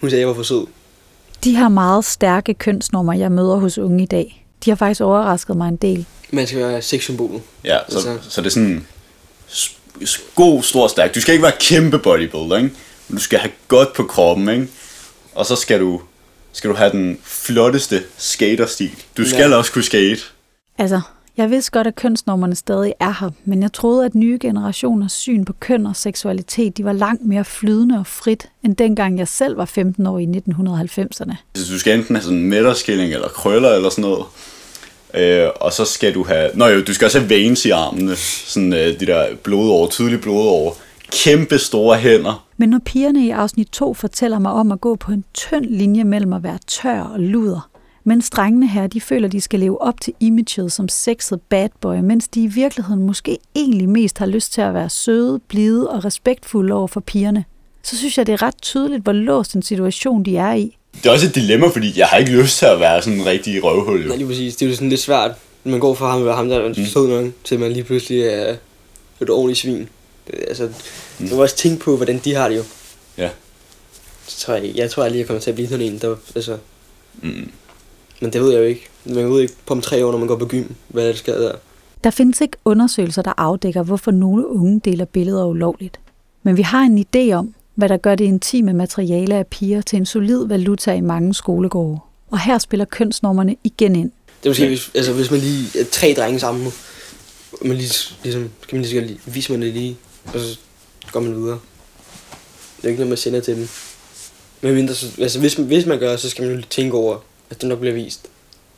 Hun 0.00 0.10
sagde, 0.10 0.16
at 0.16 0.20
jeg 0.20 0.28
var 0.28 0.34
for 0.34 0.42
sød. 0.42 0.66
De 1.44 1.56
her 1.56 1.68
meget 1.68 2.04
stærke 2.04 2.54
kønsnormer, 2.54 3.12
jeg 3.12 3.32
møder 3.32 3.56
hos 3.56 3.78
unge 3.78 4.02
i 4.02 4.06
dag, 4.06 4.44
de 4.64 4.70
har 4.70 4.76
faktisk 4.76 5.00
overrasket 5.00 5.56
mig 5.56 5.68
en 5.68 5.76
del. 5.76 6.06
Man 6.30 6.46
skal 6.46 6.58
være 6.58 6.82
sexsymbol. 6.82 7.40
Ja, 7.64 7.78
så, 7.88 7.94
Altså- 7.96 8.18
så 8.30 8.40
det 8.40 8.46
er 8.46 8.50
sådan 8.50 8.86
god, 10.34 10.62
stor, 10.62 10.88
stærk. 10.88 11.14
Du 11.14 11.20
skal 11.20 11.32
ikke 11.34 11.42
være 11.42 11.52
kæmpe 11.60 11.98
bodybuilder, 11.98 12.56
ikke? 12.56 12.70
Men 13.08 13.16
du 13.16 13.22
skal 13.22 13.38
have 13.38 13.52
godt 13.68 13.92
på 13.92 14.04
kroppen, 14.04 14.48
ikke? 14.48 14.68
Og 15.34 15.46
så 15.46 15.56
skal 15.56 15.80
du, 15.80 16.00
skal 16.52 16.70
du 16.70 16.74
have 16.76 16.90
den 16.90 17.18
flotteste 17.24 18.02
skaterstil. 18.18 18.90
Du 19.16 19.28
skal 19.28 19.50
Ja. 19.50 19.56
også 19.56 19.72
kunne 19.72 19.84
skate. 19.84 20.20
Altså, 20.78 21.00
jeg 21.36 21.50
vidste 21.50 21.70
godt, 21.70 21.86
at 21.86 21.94
kønsnormerne 21.94 22.54
stadig 22.54 22.94
er 23.00 23.14
her, 23.20 23.30
men 23.44 23.62
jeg 23.62 23.72
troede, 23.72 24.04
at 24.04 24.14
nye 24.14 24.38
generationers 24.40 25.12
syn 25.12 25.44
på 25.44 25.52
køn 25.52 25.86
og 25.86 25.96
seksualitet, 25.96 26.76
de 26.76 26.84
var 26.84 26.92
langt 26.92 27.24
mere 27.26 27.44
flydende 27.44 27.98
og 27.98 28.06
frit, 28.06 28.48
end 28.64 28.76
dengang 28.76 29.18
jeg 29.18 29.28
selv 29.28 29.56
var 29.56 29.64
15 29.64 30.06
år 30.06 30.18
i 30.18 30.24
1990'erne. 30.24 31.34
Så 31.54 31.72
du 31.72 31.78
skal 31.78 31.98
enten 31.98 32.16
have 32.16 32.22
sådan 32.22 32.38
en 32.38 32.48
midterskilling 32.48 33.12
eller 33.12 33.28
krøller 33.28 33.70
eller 33.70 33.90
sådan 33.90 34.02
noget. 34.02 34.24
Øh, 35.14 35.48
og 35.60 35.72
så 35.72 35.84
skal 35.84 36.14
du 36.14 36.24
have... 36.24 36.50
Nå 36.54 36.66
jo, 36.66 36.82
du 36.82 36.94
skal 36.94 37.04
også 37.04 37.18
have 37.18 37.30
veins 37.30 37.64
i 37.64 37.70
armene. 37.70 38.16
Sådan 38.16 38.72
øh, 38.72 39.00
de 39.00 39.06
der 39.06 39.26
blodår, 39.42 39.86
tydelige 39.86 40.20
blodår. 40.20 40.76
Kæmpe 41.12 41.58
store 41.58 41.96
hænder. 41.96 42.46
Men 42.56 42.68
når 42.68 42.80
pigerne 42.84 43.26
i 43.26 43.30
afsnit 43.30 43.68
2 43.68 43.94
fortæller 43.94 44.38
mig 44.38 44.52
om 44.52 44.72
at 44.72 44.80
gå 44.80 44.96
på 44.96 45.12
en 45.12 45.24
tynd 45.34 45.64
linje 45.64 46.04
mellem 46.04 46.32
at 46.32 46.42
være 46.42 46.58
tør 46.66 47.00
og 47.00 47.20
luder, 47.20 47.68
mens 48.04 48.30
drengene 48.30 48.68
her, 48.68 48.86
de 48.86 49.00
føler, 49.00 49.28
de 49.28 49.40
skal 49.40 49.60
leve 49.60 49.82
op 49.82 50.00
til 50.00 50.12
imaget 50.20 50.72
som 50.72 50.88
sexet 50.88 51.40
bad 51.40 51.68
boy, 51.80 51.96
mens 51.96 52.28
de 52.28 52.42
i 52.42 52.46
virkeligheden 52.46 53.02
måske 53.02 53.38
egentlig 53.54 53.88
mest 53.88 54.18
har 54.18 54.26
lyst 54.26 54.52
til 54.52 54.60
at 54.60 54.74
være 54.74 54.90
søde, 54.90 55.38
blide 55.48 55.90
og 55.90 56.04
respektfulde 56.04 56.74
over 56.74 56.86
for 56.86 57.00
pigerne, 57.00 57.44
så 57.82 57.96
synes 57.96 58.18
jeg, 58.18 58.26
det 58.26 58.32
er 58.32 58.42
ret 58.42 58.62
tydeligt, 58.62 59.02
hvor 59.02 59.12
låst 59.12 59.54
en 59.54 59.62
situation 59.62 60.22
de 60.22 60.36
er 60.36 60.54
i. 60.54 60.76
Det 60.94 61.06
er 61.06 61.10
også 61.12 61.26
et 61.26 61.34
dilemma, 61.34 61.66
fordi 61.66 61.98
jeg 61.98 62.06
har 62.06 62.16
ikke 62.16 62.32
lyst 62.32 62.58
til 62.58 62.66
at 62.66 62.80
være 62.80 63.02
sådan 63.02 63.18
en 63.18 63.26
rigtig 63.26 63.64
røvhul. 63.64 64.02
Jo. 64.02 64.08
Nej, 64.08 64.16
lige 64.16 64.26
præcis. 64.26 64.56
Det 64.56 64.66
er 64.66 64.70
jo 64.70 64.74
sådan 64.74 64.88
lidt 64.88 65.00
svært, 65.00 65.30
når 65.64 65.70
man 65.70 65.80
går 65.80 65.94
fra 65.94 66.10
ham, 66.10 66.26
ham 66.26 66.48
der 66.48 66.56
er 66.58 66.62
Mm. 66.68 66.74
en 66.78 66.86
sød 66.86 67.08
nok, 67.08 67.32
til 67.44 67.60
man 67.60 67.72
lige 67.72 67.84
pludselig 67.84 68.20
er 68.22 68.56
et 69.20 69.30
ordentligt 69.30 69.58
svin. 69.58 69.88
Det, 70.26 70.34
altså, 70.48 70.68
mm. 71.18 71.28
du 71.28 71.34
må 71.36 71.42
også 71.42 71.56
tænke 71.56 71.80
på, 71.84 71.96
hvordan 71.96 72.20
de 72.24 72.34
har 72.34 72.48
det 72.48 72.56
jo. 72.56 72.62
Ja. 73.18 73.28
Så 74.28 74.46
tror 74.46 74.54
jeg, 74.54 74.72
jeg 74.74 74.90
tror 74.90 75.04
jeg 75.04 75.26
kommer 75.26 75.40
til 75.40 75.50
at 75.50 75.54
blive 75.54 75.68
sådan 75.68 75.86
en, 75.86 75.98
der, 75.98 76.16
altså, 76.34 76.56
Mm. 77.22 77.50
Men 78.20 78.32
det 78.32 78.40
ved 78.40 78.50
jeg 78.50 78.58
jo 78.58 78.64
ikke. 78.64 78.88
Man 79.04 79.30
ved 79.30 79.40
ikke 79.40 79.54
på 79.66 79.74
om 79.74 79.80
tre 79.80 80.06
år, 80.06 80.10
når 80.10 80.18
man 80.18 80.28
går 80.28 80.36
på 80.36 80.46
gym, 80.46 80.64
hvad 80.88 81.08
der 81.08 81.14
sker 81.14 81.38
der. 81.38 81.52
Der 82.04 82.10
findes 82.10 82.40
ikke 82.40 82.56
undersøgelser, 82.64 83.22
der 83.22 83.32
afdækker, 83.36 83.82
hvorfor 83.82 84.10
nogle 84.10 84.48
unge 84.48 84.80
deler 84.84 85.04
billeder 85.04 85.44
ulovligt. 85.44 86.00
Men 86.42 86.56
vi 86.56 86.62
har 86.62 86.82
en 86.82 86.98
idé 86.98 87.32
om, 87.32 87.54
hvad 87.74 87.88
der 87.88 87.96
gør 87.96 88.14
det 88.14 88.24
intime 88.24 88.72
materiale 88.72 89.34
af 89.34 89.46
piger 89.46 89.82
til 89.82 89.96
en 89.96 90.06
solid 90.06 90.46
valuta 90.46 90.92
i 90.92 91.00
mange 91.00 91.34
skolegårde. 91.34 91.98
Og 92.30 92.40
her 92.40 92.58
spiller 92.58 92.84
kønsnormerne 92.84 93.56
igen 93.64 93.96
ind. 93.96 94.10
Det 94.42 94.48
vil 94.48 94.54
sige, 94.54 94.68
hvis, 94.68 94.90
altså, 94.94 95.12
hvis 95.12 95.30
man 95.30 95.40
lige 95.40 95.80
er 95.80 95.84
tre 95.92 96.14
drenge 96.16 96.40
sammen, 96.40 96.72
man 97.62 97.76
lige, 97.76 98.14
ligesom, 98.22 98.50
skal 98.62 98.76
man 98.76 98.82
lige, 98.82 98.90
skal 98.90 99.02
lige 99.02 99.20
vise 99.26 99.52
man 99.52 99.62
det 99.62 99.72
lige, 99.72 99.96
og 100.26 100.40
så 100.40 100.58
går 101.12 101.20
man 101.20 101.36
videre. 101.36 101.58
Det 102.76 102.84
er 102.84 102.88
ikke 102.88 103.00
noget, 103.00 103.08
man 103.08 103.18
sender 103.18 103.40
til 103.40 103.56
dem. 103.56 103.68
Men 104.60 104.74
mindre, 104.74 104.94
så, 104.94 105.06
altså, 105.18 105.40
hvis, 105.40 105.58
man, 105.58 105.66
hvis 105.66 105.86
man 105.86 105.98
gør, 105.98 106.16
så 106.16 106.30
skal 106.30 106.42
man 106.42 106.50
jo 106.50 106.56
lige 106.56 106.66
tænke 106.70 106.96
over, 106.96 107.18
at 107.54 107.60
det 107.60 107.68
nok 107.68 107.78
bliver 107.78 107.94
vist. 107.94 108.20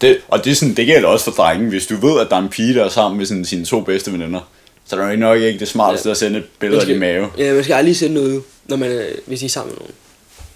Det, 0.01 0.19
og 0.29 0.45
det, 0.45 0.51
er 0.51 0.55
sådan, 0.55 0.75
det 0.75 0.87
gælder 0.87 1.09
også 1.09 1.25
for 1.25 1.33
drengen. 1.33 1.69
Hvis 1.69 1.87
du 1.87 1.97
ved, 2.07 2.21
at 2.21 2.27
der 2.31 2.37
er 2.37 2.41
en 2.41 2.49
pige, 2.49 2.75
der 2.75 2.85
er 2.85 2.89
sammen 2.89 3.19
med 3.19 3.27
sådan, 3.27 3.45
sine 3.45 3.65
to 3.65 3.81
bedste 3.81 4.13
veninder, 4.13 4.41
så 4.87 4.97
er 4.97 5.05
det 5.05 5.13
jo 5.13 5.19
nok 5.19 5.39
ikke 5.41 5.59
det 5.59 5.69
smarteste 5.69 6.09
Ja. 6.09 6.11
at 6.11 6.17
sende 6.17 6.39
et 6.39 6.45
billede 6.59 6.81
af 6.81 6.87
din 6.87 6.99
mave. 6.99 7.29
Ja, 7.39 7.55
man 7.55 7.65
skal 7.65 7.75
aldrig 7.75 7.97
sende 7.97 8.15
noget, 8.15 8.43
når 8.65 8.77
man, 8.77 9.03
hvis 9.27 9.43
I 9.43 9.45
er 9.45 9.49
sammen 9.49 9.73
med 9.73 9.79
nogen. 9.79 9.95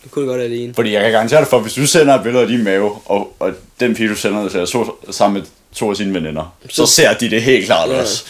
Det 0.03 0.11
kunne 0.11 0.27
godt 0.27 0.41
alene. 0.43 0.75
Fordi 0.75 0.93
jeg 0.93 1.03
kan 1.03 1.13
garantere 1.13 1.41
dig 1.41 1.49
for, 1.49 1.61
hvis 1.61 1.75
du 1.75 1.87
sender 1.87 2.15
et 2.15 2.23
billede 2.23 2.43
af 2.43 2.49
din 2.49 2.65
mave, 2.65 2.93
og, 3.05 3.37
og 3.39 3.53
den 3.81 3.95
pige, 3.95 4.09
du 4.09 4.15
sender 4.15 4.43
det 4.43 4.51
til, 4.51 4.61
er 4.61 4.65
så, 4.65 4.93
sammen 5.11 5.41
med 5.41 5.49
to 5.75 5.91
af 5.91 5.97
sine 5.97 6.15
veninder, 6.15 6.57
så 6.69 6.87
Så- 6.87 6.93
ser 6.95 7.15
de 7.15 7.31
det 7.31 7.43
helt 7.43 7.65
klart 7.67 7.89
Ja. 7.91 8.01
også. 8.01 8.25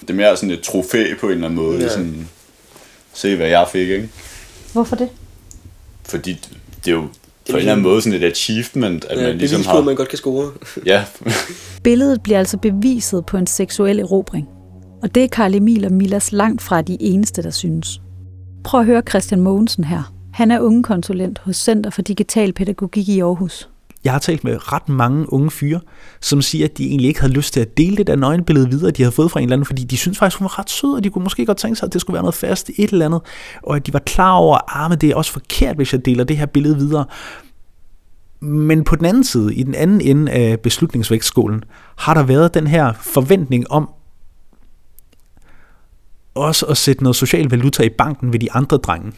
Det 0.00 0.10
er 0.10 0.14
mere 0.14 0.36
sådan 0.36 0.50
et 0.50 0.60
trofæ 0.60 1.14
på 1.20 1.26
en 1.26 1.32
eller 1.32 1.44
anden 1.48 1.56
måde. 1.64 1.76
Ja. 1.78 1.82
Ja. 1.84 1.88
Sådan, 1.90 2.28
se 3.14 3.36
hvad 3.36 3.48
jeg 3.48 3.66
fik, 3.72 3.88
ikke? 3.88 4.08
Hvorfor 4.72 4.96
det? 4.96 5.08
Fordi 6.08 6.32
det 6.84 6.90
er 6.90 6.94
jo 6.94 7.06
på 7.50 7.52
en 7.52 7.54
ligesom- 7.54 7.58
eller 7.58 7.72
anden 7.72 7.82
måde 7.92 8.02
sådan 8.02 8.18
et 8.22 8.24
achievement, 8.26 9.04
at 9.04 9.18
Ja, 9.18 9.26
man 9.26 9.38
ligesom 9.38 9.62
har... 9.64 9.80
man 9.80 9.96
godt 9.96 10.08
kan 10.08 10.18
score. 10.18 10.50
Ja, 10.86 11.04
Billedet 11.82 12.22
bliver 12.22 12.38
altså 12.38 12.56
beviset 12.58 13.26
på 13.26 13.36
en 13.36 13.46
seksuel 13.46 13.98
erobring. 13.98 14.48
Og 15.02 15.14
det 15.14 15.24
er 15.24 15.28
Karl 15.28 15.54
Emil 15.54 15.84
og 15.84 15.92
Milas 15.92 16.32
langt 16.32 16.62
fra 16.62 16.82
de 16.82 16.96
eneste, 17.00 17.42
der 17.42 17.50
synes. 17.50 18.00
Prøv 18.64 18.80
at 18.80 18.86
høre 18.86 19.02
Christian 19.08 19.40
Mogensen 19.40 19.84
her. 19.84 20.12
Han 20.32 20.50
er 20.50 20.60
ungekonsulent 20.60 21.38
hos 21.38 21.56
Center 21.56 21.90
for 21.90 22.02
Digital 22.02 22.52
Pædagogik 22.52 23.08
i 23.08 23.20
Aarhus. 23.20 23.68
Jeg 24.04 24.12
har 24.12 24.20
talt 24.20 24.44
med 24.44 24.72
ret 24.72 24.88
mange 24.88 25.32
unge 25.32 25.50
fyre, 25.50 25.80
som 26.20 26.42
siger, 26.42 26.64
at 26.64 26.78
de 26.78 26.86
egentlig 26.86 27.08
ikke 27.08 27.20
havde 27.20 27.32
lyst 27.32 27.52
til 27.52 27.60
at 27.60 27.76
dele 27.76 27.96
det 27.96 28.06
der 28.06 28.16
nøgenbillede 28.16 28.70
videre, 28.70 28.90
de 28.90 29.02
havde 29.02 29.12
fået 29.12 29.30
fra 29.30 29.40
en 29.40 29.44
eller 29.44 29.56
anden, 29.56 29.66
fordi 29.66 29.84
de 29.84 29.96
synes 29.96 30.18
faktisk, 30.18 30.38
hun 30.38 30.44
var 30.44 30.58
ret 30.58 30.70
sød, 30.70 30.94
og 30.94 31.04
de 31.04 31.10
kunne 31.10 31.24
måske 31.24 31.46
godt 31.46 31.58
tænke 31.58 31.76
sig, 31.76 31.86
at 31.86 31.92
det 31.92 32.00
skulle 32.00 32.14
være 32.14 32.22
noget 32.22 32.34
fast, 32.34 32.70
et 32.76 32.90
eller 32.90 33.06
andet, 33.06 33.20
og 33.62 33.76
at 33.76 33.86
de 33.86 33.92
var 33.92 33.98
klar 33.98 34.32
over, 34.32 34.56
at 34.56 34.62
ah, 34.68 34.90
men 34.90 34.98
det 34.98 35.10
er 35.10 35.16
også 35.16 35.32
forkert, 35.32 35.76
hvis 35.76 35.92
jeg 35.92 36.04
deler 36.04 36.24
det 36.24 36.36
her 36.36 36.46
billede 36.46 36.76
videre. 36.76 37.04
Men 38.40 38.84
på 38.84 38.96
den 38.96 39.04
anden 39.04 39.24
side, 39.24 39.54
i 39.54 39.62
den 39.62 39.74
anden 39.74 40.00
ende 40.00 40.32
af 40.32 40.60
beslutningsvægtskålen, 40.60 41.64
har 41.96 42.14
der 42.14 42.22
været 42.22 42.54
den 42.54 42.66
her 42.66 42.92
forventning 42.92 43.70
om 43.70 43.90
også 46.34 46.66
at 46.66 46.76
sætte 46.76 47.02
noget 47.02 47.16
social 47.16 47.48
valuta 47.50 47.82
i 47.82 47.88
banken 47.88 48.32
ved 48.32 48.38
de 48.38 48.52
andre 48.52 48.76
drenge. 48.76 49.12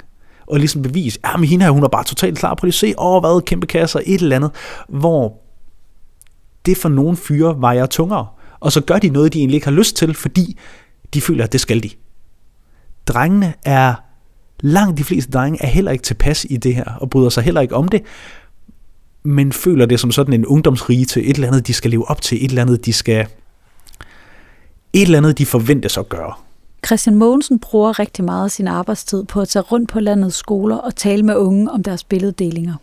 Og 0.47 0.59
ligesom 0.59 0.83
bevise, 0.83 1.19
ja, 1.25 1.37
men 1.37 1.49
hende 1.49 1.65
her, 1.65 1.73
hun 1.73 1.85
er 1.85 1.88
bare 1.88 2.05
totalt 2.05 2.38
klar 2.38 2.55
på 2.55 2.67
det. 2.67 2.75
Se, 2.75 2.95
åh, 2.99 3.21
hvad, 3.21 3.43
kæmpe 3.43 3.67
kasser, 3.67 4.00
et 4.07 4.21
eller 4.21 4.37
andet. 4.37 4.50
Hvor 4.88 5.43
det 6.67 6.76
for 6.76 6.88
nogle 6.88 7.17
fyre 7.17 7.61
vejer 7.61 7.87
tungere. 7.87 8.26
Og 8.61 8.73
så 8.73 8.81
gør 8.81 8.99
de 8.99 9.09
noget, 9.09 9.33
de 9.33 9.38
egentlig 9.38 9.55
ikke 9.55 9.67
har 9.67 9.73
lyst 9.73 9.97
til, 9.97 10.15
fordi 10.15 10.59
de 11.15 11.21
føler, 11.21 11.45
at 11.45 11.53
det 11.53 11.61
skal 11.61 11.83
de. 11.83 11.91
Drengene 13.07 13.55
er, 13.65 13.95
langt 14.61 14.99
de 14.99 15.05
fleste 15.05 15.33
drenge 15.33 15.62
er 15.62 15.67
heller 15.67 15.91
ikke 15.91 16.05
tilpas 16.05 16.47
i 16.50 16.57
det 16.57 16.75
her, 16.75 16.85
og 16.85 17.11
bryder 17.11 17.29
sig 17.29 17.45
heller 17.45 17.61
ikke 17.61 17.75
om 17.75 17.88
det, 17.88 18.03
men 19.23 19.53
føler 19.53 19.87
det 19.87 20.00
som 20.00 20.12
sådan 20.12 20.35
en 20.35 20.47
ungdomsrige 20.47 21.05
til 21.05 21.31
et 21.31 21.35
eller 21.35 21.49
andet, 21.49 21.67
de 21.67 21.73
skal 21.73 21.91
leve 21.91 22.11
op 22.11 22.21
til, 22.21 22.45
et 22.45 22.49
eller 22.49 22.62
andet, 22.62 22.87
de 22.87 22.93
skal, 22.93 23.26
et 24.93 25.03
eller 25.03 25.19
andet, 25.19 25.38
de 25.38 25.47
forventes 25.47 25.99
at 25.99 26.09
gøre. 26.09 26.33
Christian 26.87 27.16
Mogensen 27.16 27.59
bruger 27.59 27.99
rigtig 27.99 28.25
meget 28.25 28.45
af 28.45 28.50
sin 28.50 28.69
arbejdstid 28.69 29.25
på 29.25 29.40
at 29.40 29.49
tage 29.49 29.62
rundt 29.62 29.90
på 29.90 30.00
landets 30.00 30.37
skoler 30.37 30.76
og 30.76 30.97
tale 30.97 31.23
med 31.23 31.37
unge 31.37 31.71
om 31.71 31.83
deres 31.83 32.05
billeddelinger. 32.05 32.75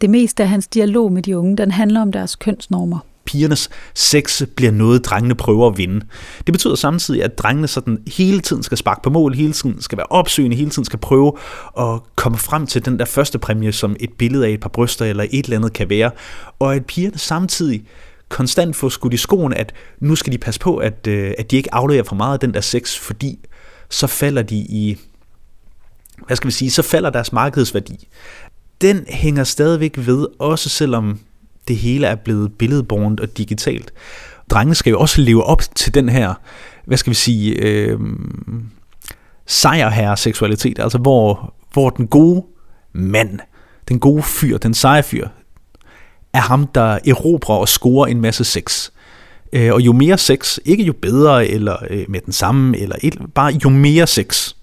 Det 0.00 0.10
meste 0.10 0.42
af 0.42 0.48
hans 0.48 0.66
dialog 0.66 1.12
med 1.12 1.22
de 1.22 1.38
unge, 1.38 1.56
den 1.56 1.70
handler 1.70 2.02
om 2.02 2.12
deres 2.12 2.36
kønsnormer. 2.36 2.98
pigernes 3.24 3.70
sex 3.94 4.42
bliver 4.56 4.72
noget, 4.72 5.04
drengene 5.04 5.34
prøver 5.34 5.70
at 5.70 5.78
vinde. 5.78 6.00
Det 6.46 6.52
betyder 6.52 6.74
samtidig, 6.74 7.24
at 7.24 7.38
drengene 7.38 7.68
sådan 7.68 7.98
hele 8.06 8.40
tiden 8.40 8.62
skal 8.62 8.78
sparke 8.78 9.02
på 9.02 9.10
mål, 9.10 9.34
hele 9.34 9.52
tiden 9.52 9.80
skal 9.80 9.98
være 9.98 10.06
opsøgende, 10.10 10.56
hele 10.56 10.70
tiden 10.70 10.84
skal 10.84 10.98
prøve 10.98 11.32
at 11.78 12.00
komme 12.16 12.38
frem 12.38 12.66
til 12.66 12.84
den 12.84 12.98
der 12.98 13.04
første 13.04 13.38
præmie, 13.38 13.72
som 13.72 13.96
et 14.00 14.12
billede 14.12 14.46
af 14.46 14.50
et 14.50 14.60
par 14.60 14.68
bryster 14.68 15.04
eller 15.04 15.24
et 15.30 15.44
eller 15.44 15.56
andet 15.56 15.72
kan 15.72 15.90
være. 15.90 16.10
Og 16.58 16.74
at 16.74 16.86
pigerne 16.86 17.18
samtidig 17.18 17.84
konstant 18.34 18.76
få 18.76 18.90
skudt 18.90 19.14
i 19.14 19.16
skoen, 19.16 19.52
at 19.52 19.72
nu 20.00 20.14
skal 20.16 20.32
de 20.32 20.38
passe 20.38 20.60
på, 20.60 20.76
at, 20.76 21.06
øh, 21.06 21.34
at 21.38 21.50
de 21.50 21.56
ikke 21.56 21.74
afleverer 21.74 22.04
for 22.04 22.14
meget 22.14 22.32
af 22.32 22.40
den 22.40 22.54
der 22.54 22.60
sex, 22.60 22.98
fordi 22.98 23.38
så 23.90 24.06
falder 24.06 24.42
de 24.42 24.56
i, 24.56 24.98
hvad 26.26 26.36
skal 26.36 26.46
vi 26.48 26.52
sige, 26.52 26.70
så 26.70 26.82
falder 26.82 27.10
deres 27.10 27.32
markedsværdi. 27.32 28.08
Den 28.80 29.04
hænger 29.08 29.44
stadigvæk 29.44 29.92
ved, 29.96 30.26
også 30.38 30.68
selvom 30.68 31.18
det 31.68 31.76
hele 31.76 32.06
er 32.06 32.14
blevet 32.14 32.52
billedbornt 32.58 33.20
og 33.20 33.38
digitalt. 33.38 33.92
Drengene 34.50 34.74
skal 34.74 34.90
jo 34.90 35.00
også 35.00 35.20
leve 35.20 35.44
op 35.44 35.62
til 35.74 35.94
den 35.94 36.08
her, 36.08 36.34
hvad 36.86 36.96
skal 36.96 37.10
vi 37.10 37.14
sige, 37.14 37.52
øh, 37.62 38.00
sejrherre 39.46 40.16
seksualitet, 40.16 40.78
altså 40.78 40.98
hvor, 40.98 41.54
hvor 41.72 41.90
den 41.90 42.06
gode 42.06 42.44
mand, 42.92 43.38
den 43.88 43.98
gode 44.00 44.22
fyr, 44.22 44.58
den 44.58 44.74
seje 44.74 45.02
fyr, 45.02 45.28
er 46.34 46.40
ham, 46.40 46.66
der 46.66 46.98
erobrer 47.06 47.56
og 47.56 47.68
scorer 47.68 48.06
en 48.06 48.20
masse 48.20 48.44
sex. 48.44 48.90
Øh, 49.52 49.72
og 49.72 49.80
jo 49.80 49.92
mere 49.92 50.18
sex, 50.18 50.58
ikke 50.64 50.84
jo 50.84 50.92
bedre, 51.02 51.48
eller 51.48 51.76
øh, 51.90 52.04
med 52.08 52.20
den 52.20 52.32
samme, 52.32 52.78
eller 52.78 52.96
et, 53.02 53.18
bare 53.34 53.58
jo 53.64 53.68
mere 53.68 54.06
sex, 54.06 54.54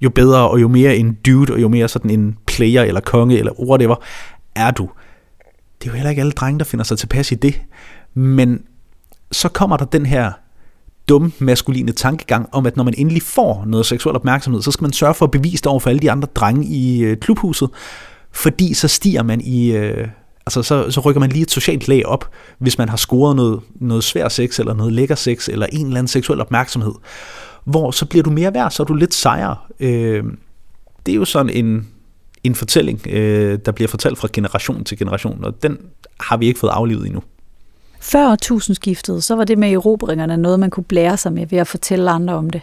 jo 0.00 0.10
bedre, 0.10 0.48
og 0.48 0.60
jo 0.60 0.68
mere 0.68 0.96
en 0.96 1.18
dude, 1.26 1.52
og 1.52 1.62
jo 1.62 1.68
mere 1.68 1.88
sådan 1.88 2.10
en 2.10 2.38
player, 2.46 2.82
eller 2.82 3.00
konge, 3.00 3.38
eller 3.38 3.52
whatever, 3.60 3.96
er 4.54 4.70
du. 4.70 4.90
Det 5.80 5.88
er 5.88 5.92
jo 5.92 5.96
heller 5.96 6.10
ikke 6.10 6.20
alle 6.20 6.32
drenge, 6.32 6.58
der 6.58 6.64
finder 6.64 6.84
sig 6.84 6.98
tilpas 6.98 7.32
i 7.32 7.34
det. 7.34 7.60
Men 8.14 8.62
så 9.32 9.48
kommer 9.48 9.76
der 9.76 9.84
den 9.84 10.06
her 10.06 10.32
dumme 11.08 11.32
maskuline 11.38 11.92
tankegang 11.92 12.48
om, 12.52 12.66
at 12.66 12.76
når 12.76 12.84
man 12.84 12.94
endelig 12.96 13.22
får 13.22 13.64
noget 13.66 13.86
seksuel 13.86 14.16
opmærksomhed, 14.16 14.62
så 14.62 14.70
skal 14.70 14.84
man 14.84 14.92
sørge 14.92 15.14
for 15.14 15.24
at 15.24 15.30
bevise 15.30 15.62
det 15.62 15.66
over 15.66 15.80
for 15.80 15.90
alle 15.90 16.00
de 16.00 16.10
andre 16.10 16.28
drenge 16.34 16.66
i 16.66 17.00
øh, 17.00 17.16
klubhuset, 17.16 17.68
fordi 18.32 18.74
så 18.74 18.88
stiger 18.88 19.22
man 19.22 19.40
i... 19.40 19.72
Øh, 19.72 20.08
altså 20.46 20.62
så, 20.62 20.90
så 20.90 21.00
rykker 21.00 21.20
man 21.20 21.30
lige 21.30 21.42
et 21.42 21.50
socialt 21.50 21.88
lag 21.88 22.06
op, 22.06 22.30
hvis 22.58 22.78
man 22.78 22.88
har 22.88 22.96
scoret 22.96 23.36
noget, 23.36 23.60
noget 23.74 24.04
svær 24.04 24.28
sex, 24.28 24.58
eller 24.58 24.74
noget 24.74 24.92
lækker 24.92 25.14
sex, 25.14 25.48
eller 25.48 25.66
en 25.72 25.86
eller 25.86 25.98
anden 25.98 26.08
seksuel 26.08 26.40
opmærksomhed. 26.40 26.94
Hvor 27.64 27.90
så 27.90 28.06
bliver 28.06 28.22
du 28.22 28.30
mere 28.30 28.54
værd, 28.54 28.70
så 28.70 28.82
er 28.82 28.84
du 28.84 28.94
lidt 28.94 29.14
sejere. 29.14 29.56
Øh, 29.80 30.24
det 31.06 31.12
er 31.12 31.16
jo 31.16 31.24
sådan 31.24 31.50
en, 31.50 31.88
en 32.44 32.54
fortælling, 32.54 33.06
øh, 33.06 33.58
der 33.64 33.72
bliver 33.72 33.88
fortalt 33.88 34.18
fra 34.18 34.28
generation 34.32 34.84
til 34.84 34.98
generation, 34.98 35.44
og 35.44 35.62
den 35.62 35.78
har 36.20 36.36
vi 36.36 36.46
ikke 36.46 36.60
fået 36.60 36.70
aflivet 36.70 37.06
endnu. 37.06 37.22
Før 38.00 38.30
årtusindskiftet, 38.30 39.24
så 39.24 39.36
var 39.36 39.44
det 39.44 39.58
med 39.58 39.72
erobringerne 39.72 40.36
noget, 40.36 40.60
man 40.60 40.70
kunne 40.70 40.84
blære 40.84 41.16
sig 41.16 41.32
med 41.32 41.46
ved 41.46 41.58
at 41.58 41.66
fortælle 41.66 42.10
andre 42.10 42.34
om 42.34 42.50
det. 42.50 42.60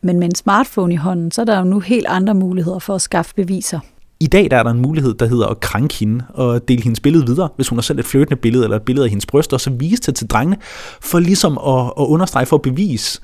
Men 0.00 0.18
med 0.18 0.28
en 0.28 0.34
smartphone 0.34 0.94
i 0.94 0.96
hånden, 0.96 1.30
så 1.30 1.40
er 1.40 1.44
der 1.44 1.58
jo 1.58 1.64
nu 1.64 1.80
helt 1.80 2.06
andre 2.06 2.34
muligheder 2.34 2.78
for 2.78 2.94
at 2.94 3.02
skaffe 3.02 3.34
beviser. 3.34 3.80
I 4.20 4.26
dag 4.26 4.50
der 4.50 4.56
er 4.56 4.62
der 4.62 4.70
en 4.70 4.82
mulighed, 4.82 5.14
der 5.14 5.26
hedder 5.26 5.46
at 5.46 5.60
krænke 5.60 5.94
hende 5.94 6.24
og 6.28 6.68
dele 6.68 6.82
hendes 6.82 7.00
billede 7.00 7.26
videre, 7.26 7.48
hvis 7.56 7.68
hun 7.68 7.78
har 7.78 7.82
sendt 7.82 8.00
et 8.00 8.06
flirtende 8.06 8.40
billede 8.40 8.64
eller 8.64 8.76
et 8.76 8.82
billede 8.82 9.04
af 9.04 9.10
hendes 9.10 9.26
bryst, 9.26 9.52
og 9.52 9.60
så 9.60 9.70
vise 9.70 10.02
det 10.02 10.14
til 10.14 10.26
drengene, 10.26 10.56
for 11.00 11.18
ligesom 11.18 11.58
at, 11.58 11.92
at 11.98 12.04
understrege 12.06 12.46
for 12.46 12.56
at 12.56 12.62
bevise, 12.62 13.20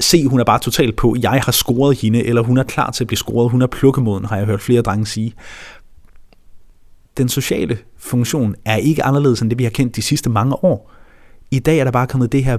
se, 0.00 0.26
hun 0.26 0.40
er 0.40 0.44
bare 0.44 0.58
totalt 0.58 0.96
på, 0.96 1.16
jeg 1.20 1.40
har 1.44 1.52
scoret 1.52 1.98
hende, 1.98 2.24
eller 2.24 2.42
hun 2.42 2.58
er 2.58 2.62
klar 2.62 2.90
til 2.90 3.04
at 3.04 3.08
blive 3.08 3.18
scoret, 3.18 3.50
hun 3.50 3.62
er 3.62 3.66
plukkemoden, 3.66 4.24
har 4.24 4.36
jeg 4.36 4.46
hørt 4.46 4.60
flere 4.60 4.82
drenge 4.82 5.06
sige. 5.06 5.34
Den 7.16 7.28
sociale 7.28 7.78
funktion 7.96 8.54
er 8.64 8.76
ikke 8.76 9.04
anderledes 9.04 9.40
end 9.40 9.50
det, 9.50 9.58
vi 9.58 9.64
har 9.64 9.70
kendt 9.70 9.96
de 9.96 10.02
sidste 10.02 10.30
mange 10.30 10.64
år. 10.64 10.92
I 11.50 11.58
dag 11.58 11.78
er 11.78 11.84
der 11.84 11.90
bare 11.90 12.06
kommet 12.06 12.32
det 12.32 12.44
her 12.44 12.58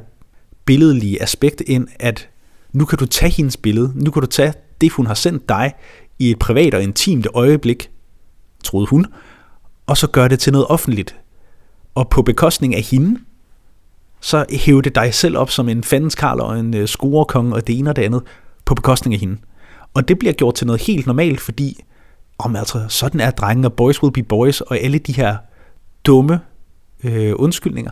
billedlige 0.66 1.22
aspekt 1.22 1.62
ind, 1.62 1.88
at 2.00 2.30
nu 2.74 2.86
kan 2.86 2.98
du 2.98 3.06
tage 3.06 3.32
hendes 3.32 3.58
billede, 3.58 3.92
nu 3.96 4.12
kan 4.12 4.22
du 4.22 4.28
tage 4.28 4.54
det, 4.82 4.92
hun 4.92 5.06
har 5.06 5.14
sendt 5.14 5.50
dig 5.50 5.74
i 6.20 6.32
et 6.32 6.40
privat 6.40 6.74
og 6.74 6.84
intimt 6.84 7.28
øjeblik, 7.34 7.92
troede 8.64 8.88
hun, 8.88 9.06
og 9.88 9.98
så 9.98 10.08
gør 10.08 10.28
det 10.28 10.40
til 10.40 10.52
noget 10.52 10.68
offentligt. 10.68 11.16
Og 11.96 12.10
på 12.10 12.22
bekostning 12.22 12.76
af 12.76 12.82
hende, 12.82 13.20
så 14.22 14.46
hæve 14.52 14.82
det 14.82 14.96
dig 14.96 15.14
selv 15.14 15.38
op 15.38 15.50
som 15.50 15.70
en 15.70 15.84
fandenskarl 15.84 16.40
og 16.40 16.60
en 16.60 16.74
øh, 16.74 16.88
scorekonge 16.88 17.56
og 17.56 17.68
det 17.68 17.80
ene 17.80 17.90
og 17.90 17.96
det 17.96 18.02
andet 18.02 18.24
på 18.66 18.76
bekostning 18.76 19.14
af 19.14 19.20
hende. 19.20 19.38
Og 19.94 20.08
det 20.08 20.20
bliver 20.20 20.34
gjort 20.34 20.56
til 20.56 20.68
noget 20.68 20.82
helt 20.82 21.06
normalt, 21.06 21.42
fordi 21.42 21.84
om 22.38 22.56
altså, 22.56 22.86
sådan 22.90 23.20
er 23.20 23.32
drenge, 23.32 23.68
og 23.68 23.74
boys 23.74 24.04
will 24.04 24.14
be 24.14 24.24
boys, 24.24 24.62
og 24.62 24.78
alle 24.78 25.00
de 25.00 25.14
her 25.14 25.38
dumme 26.06 26.40
øh, 27.04 27.34
undskyldninger. 27.36 27.92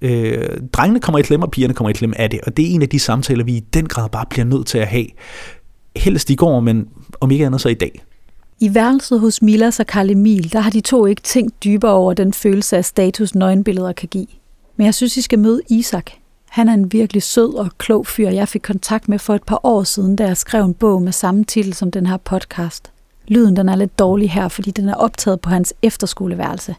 Øh, 0.00 0.48
drengene 0.72 1.00
kommer 1.00 1.18
i 1.18 1.22
klemme, 1.22 1.46
og 1.46 1.50
pigerne 1.50 1.74
kommer 1.74 1.90
i 1.90 1.92
klemme 1.92 2.20
af 2.20 2.30
det, 2.30 2.40
og 2.40 2.56
det 2.56 2.70
er 2.70 2.74
en 2.74 2.82
af 2.82 2.88
de 2.88 2.98
samtaler, 2.98 3.44
vi 3.44 3.52
i 3.52 3.60
den 3.60 3.86
grad 3.86 4.08
bare 4.08 4.26
bliver 4.30 4.44
nødt 4.44 4.66
til 4.66 4.78
at 4.78 4.86
have. 4.86 5.06
Helst 5.98 6.30
i 6.30 6.34
går, 6.34 6.60
men 6.60 6.88
om 7.20 7.30
ikke 7.30 7.46
andet 7.46 7.60
så 7.60 7.68
i 7.68 7.74
dag. 7.74 8.02
I 8.60 8.74
værelset 8.74 9.20
hos 9.20 9.42
Milas 9.42 9.80
og 9.80 9.86
Karl 9.86 10.10
Emil, 10.10 10.52
der 10.52 10.60
har 10.60 10.70
de 10.70 10.80
to 10.80 11.06
ikke 11.06 11.22
tænkt 11.22 11.64
dybere 11.64 11.92
over 11.92 12.12
den 12.12 12.32
følelse 12.32 12.76
af 12.76 12.84
status 12.84 13.34
nøgenbilleder 13.34 13.92
kan 13.92 14.08
give. 14.08 14.26
Men 14.76 14.84
jeg 14.84 14.94
synes, 14.94 15.16
I 15.16 15.20
skal 15.20 15.38
møde 15.38 15.60
Isak. 15.70 16.10
Han 16.48 16.68
er 16.68 16.74
en 16.74 16.92
virkelig 16.92 17.22
sød 17.22 17.54
og 17.54 17.70
klog 17.78 18.06
fyr, 18.06 18.30
jeg 18.30 18.48
fik 18.48 18.60
kontakt 18.62 19.08
med 19.08 19.18
for 19.18 19.34
et 19.34 19.42
par 19.42 19.60
år 19.62 19.82
siden, 19.82 20.16
da 20.16 20.26
jeg 20.26 20.36
skrev 20.36 20.64
en 20.64 20.74
bog 20.74 21.02
med 21.02 21.12
samme 21.12 21.44
titel 21.44 21.74
som 21.74 21.90
den 21.90 22.06
her 22.06 22.16
podcast. 22.16 22.92
Lyden 23.28 23.56
den 23.56 23.68
er 23.68 23.76
lidt 23.76 23.98
dårlig 23.98 24.30
her, 24.30 24.48
fordi 24.48 24.70
den 24.70 24.88
er 24.88 24.94
optaget 24.94 25.40
på 25.40 25.50
hans 25.50 25.74
efterskoleværelse. 25.82 26.74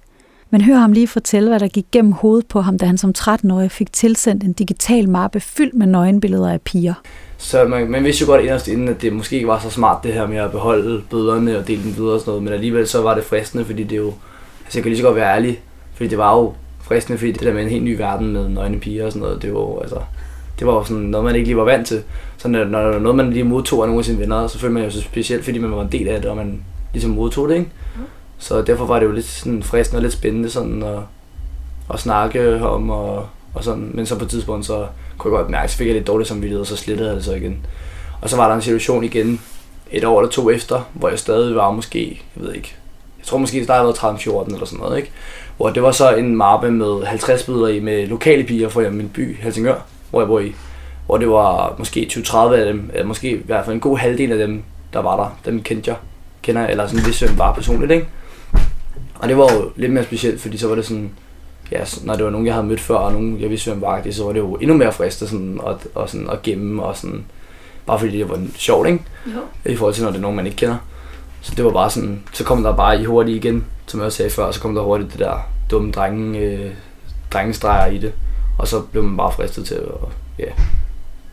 Men 0.52 0.62
hør 0.62 0.76
ham 0.76 0.92
lige 0.92 1.08
fortælle, 1.08 1.50
hvad 1.50 1.60
der 1.60 1.68
gik 1.68 1.86
gennem 1.92 2.12
hovedet 2.12 2.48
på 2.48 2.62
ham, 2.62 2.78
da 2.78 2.86
han 2.86 2.98
som 2.98 3.14
13-årig 3.18 3.72
fik 3.72 3.94
tilsendt 3.94 4.44
en 4.44 4.54
digital 4.54 5.10
mappe 5.10 5.40
fyldt 5.40 5.74
med 5.74 5.88
nøgenbilleder 5.88 6.52
af 6.52 6.62
piger. 6.62 6.94
Så 7.38 7.68
man, 7.68 7.92
man 7.92 8.04
vidste 8.04 8.22
jo 8.22 8.32
godt 8.32 8.42
inderst 8.42 8.68
inden, 8.68 8.88
at 8.88 9.02
det 9.02 9.14
måske 9.14 9.36
ikke 9.36 9.48
var 9.48 9.60
så 9.60 9.70
smart 9.70 10.04
det 10.04 10.14
her 10.14 10.28
med 10.28 10.38
at 10.38 10.52
beholde 10.52 11.02
bøderne 11.10 11.58
og 11.58 11.68
dele 11.68 11.84
dem 11.84 11.98
videre 11.98 12.14
og 12.14 12.20
sådan 12.20 12.32
noget, 12.32 12.44
men 12.44 12.54
alligevel 12.54 12.88
så 12.88 13.02
var 13.02 13.16
det 13.16 13.24
fristende, 13.24 13.66
fordi 13.66 13.84
det 13.84 13.98
jo, 13.98 14.14
altså 14.64 14.80
jeg 14.80 14.84
kan 14.84 14.90
lige 14.90 14.98
så 14.98 15.06
godt 15.06 15.16
være 15.16 15.36
ærlig, 15.36 15.60
fordi 15.94 16.10
det 16.10 16.18
var 16.18 16.38
jo 16.38 16.54
fristende, 16.82 17.18
fordi 17.18 17.32
det 17.32 17.42
der 17.42 17.54
med 17.54 17.64
en 17.64 17.70
helt 17.70 17.84
ny 17.84 17.98
verden 17.98 18.34
med 18.34 18.50
nøgne 18.50 18.80
piger 18.80 19.06
og 19.06 19.12
sådan 19.12 19.22
noget, 19.28 19.42
det 19.42 19.54
var 19.54 19.60
jo, 19.60 19.80
altså, 19.80 19.98
det 20.60 20.68
var 20.68 20.74
jo 20.74 20.84
sådan 20.84 21.04
noget, 21.04 21.26
man 21.26 21.36
ikke 21.36 21.48
lige 21.48 21.58
var 21.58 21.64
vant 21.64 21.88
til. 21.88 22.04
Så 22.38 22.48
når, 22.48 22.64
når 22.64 22.80
der 22.80 22.90
var 22.90 23.00
noget, 23.00 23.16
man 23.16 23.34
lige 23.34 23.44
modtog 23.44 23.84
af 23.84 23.88
nogle 23.88 24.00
af 24.00 24.06
sine 24.06 24.20
venner, 24.20 24.48
så 24.48 24.60
følte 24.60 24.74
man 24.74 24.84
jo 24.84 24.92
så 24.92 25.02
specielt, 25.02 25.44
fordi 25.44 25.58
man 25.60 25.72
var 25.72 25.82
en 25.82 25.92
del 25.92 26.08
af 26.08 26.22
det, 26.22 26.30
og 26.30 26.38
man 26.38 26.62
ligesom 26.94 27.12
modtog 27.12 27.50
det, 27.50 27.56
ikke? 27.56 27.70
Mm. 27.96 28.02
Så 28.40 28.62
derfor 28.62 28.86
var 28.86 29.00
det 29.00 29.06
jo 29.06 29.12
lidt 29.12 29.26
sådan 29.26 29.64
fristende 29.64 29.98
og 29.98 30.02
lidt 30.02 30.14
spændende 30.14 30.50
sådan 30.50 30.84
at, 30.84 31.00
at 31.94 32.00
snakke 32.00 32.62
om, 32.62 32.90
og, 32.90 33.28
og 33.54 33.64
sådan. 33.64 33.92
men 33.94 34.06
så 34.06 34.18
på 34.18 34.24
et 34.24 34.30
tidspunkt, 34.30 34.66
så 34.66 34.88
kunne 35.18 35.34
jeg 35.34 35.42
godt 35.42 35.52
mærke, 35.52 35.72
så 35.72 35.78
fik 35.78 35.88
jeg 35.88 35.96
lidt 35.96 36.08
dårligt 36.08 36.30
samvittighed, 36.30 36.62
og 36.62 36.68
så 36.68 36.76
slettede 36.76 37.08
jeg 37.10 37.16
det 37.16 37.26
så 37.26 37.34
igen. 37.34 37.66
Og 38.22 38.30
så 38.30 38.36
var 38.36 38.48
der 38.48 38.56
en 38.56 38.62
situation 38.62 39.04
igen, 39.04 39.42
et 39.92 40.04
år 40.04 40.20
eller 40.20 40.32
to 40.32 40.50
efter, 40.50 40.82
hvor 40.94 41.10
jeg 41.10 41.20
stadig 41.20 41.56
var 41.56 41.72
måske, 41.72 42.22
jeg 42.36 42.44
ved 42.44 42.54
ikke, 42.54 42.76
jeg 43.20 43.26
tror 43.26 43.38
måske, 43.38 43.66
der 43.66 43.74
har 43.74 43.84
været 43.84 43.98
13-14 43.98 44.54
eller 44.54 44.66
sådan 44.66 44.80
noget, 44.80 44.98
ikke? 44.98 45.12
Hvor 45.58 45.70
det 45.70 45.84
var 45.84 45.92
så 45.92 46.16
en 46.16 46.36
mappe 46.36 46.72
med 46.72 47.04
50 47.06 47.44
billeder 47.44 47.68
i 47.68 47.80
med 47.80 48.08
lokale 48.08 48.44
piger 48.44 48.70
fra 48.70 48.90
min 48.90 49.10
by, 49.10 49.38
Helsingør, 49.40 49.76
hvor 50.10 50.22
jeg 50.22 50.28
bor 50.28 50.40
i. 50.40 50.56
Hvor 51.06 51.18
det 51.18 51.30
var 51.30 51.76
måske 51.78 52.10
20-30 52.12 52.38
af 52.38 52.66
dem, 52.66 52.90
eller 52.94 53.06
måske 53.06 53.32
i 53.32 53.42
hvert 53.46 53.66
fald 53.66 53.74
en 53.74 53.80
god 53.80 53.98
halvdel 53.98 54.32
af 54.32 54.38
dem, 54.38 54.64
der 54.94 55.00
var 55.00 55.16
der. 55.16 55.52
Dem 55.52 55.64
kendte 55.64 55.90
jeg, 55.90 55.98
kender 56.42 56.62
jeg, 56.62 56.72
eller 56.72 56.88
sådan 56.88 57.06
vidste, 57.06 57.26
hvem 57.26 57.38
var 57.38 57.54
personligt, 57.54 57.92
ikke? 57.92 58.08
Og 59.20 59.30
det 59.30 59.38
var 59.38 59.54
jo 59.54 59.72
lidt 59.76 59.92
mere 59.92 60.04
specielt, 60.04 60.42
fordi 60.42 60.58
så 60.58 60.68
var 60.68 60.76
det 60.76 60.86
sådan, 60.86 61.12
ja, 61.72 61.86
når 62.04 62.16
det 62.16 62.26
var 62.26 62.32
nogen, 62.32 62.48
jeg 62.48 62.54
havde 62.54 62.68
mødt 62.68 62.80
før, 62.80 62.96
og 62.96 63.12
nogen, 63.12 63.42
jeg 63.42 63.50
vidste, 63.50 63.72
hvem 63.72 63.82
var, 63.82 64.04
så 64.12 64.24
var 64.24 64.32
det 64.32 64.40
jo 64.40 64.56
endnu 64.56 64.78
mere 64.78 64.94
fristende 64.94 65.32
sådan, 65.32 65.62
at, 65.68 65.88
og 65.96 66.10
sådan, 66.10 66.30
at 66.30 66.42
gemme, 66.42 66.84
og 66.84 66.98
sådan, 66.98 67.26
bare 67.86 68.00
fordi 68.00 68.18
det 68.18 68.30
var 68.30 68.42
sjovt, 68.56 68.88
ikke? 68.88 69.04
Jo. 69.26 69.72
I 69.72 69.76
forhold 69.76 69.94
til, 69.94 70.04
når 70.04 70.12
det 70.12 70.18
er 70.18 70.22
nogen, 70.22 70.36
man 70.36 70.46
ikke 70.46 70.58
kender. 70.58 70.78
Så 71.42 71.56
det 71.56 71.66
var 71.66 71.72
bare 71.72 71.90
sådan, 71.90 72.24
så 72.34 72.44
kom 72.44 72.64
der 72.64 72.76
bare 72.76 73.02
i 73.02 73.06
hurtigt 73.06 73.46
igen, 73.46 73.66
som 73.88 74.00
jeg 74.00 74.06
også 74.06 74.18
sagde 74.18 74.32
før, 74.32 74.52
så 74.52 74.62
kom 74.62 74.76
der 74.76 74.82
hurtigt 74.82 75.12
det 75.12 75.20
der 75.20 75.50
dumme 75.72 75.92
drenge, 75.92 76.40
øh, 76.40 76.72
drengestreger 77.34 77.86
i 77.86 77.98
det. 77.98 78.14
Og 78.58 78.68
så 78.68 78.82
blev 78.82 79.04
man 79.04 79.18
bare 79.18 79.32
fristet 79.32 79.66
til 79.66 79.76
at, 79.76 80.10
ja, 80.40 80.52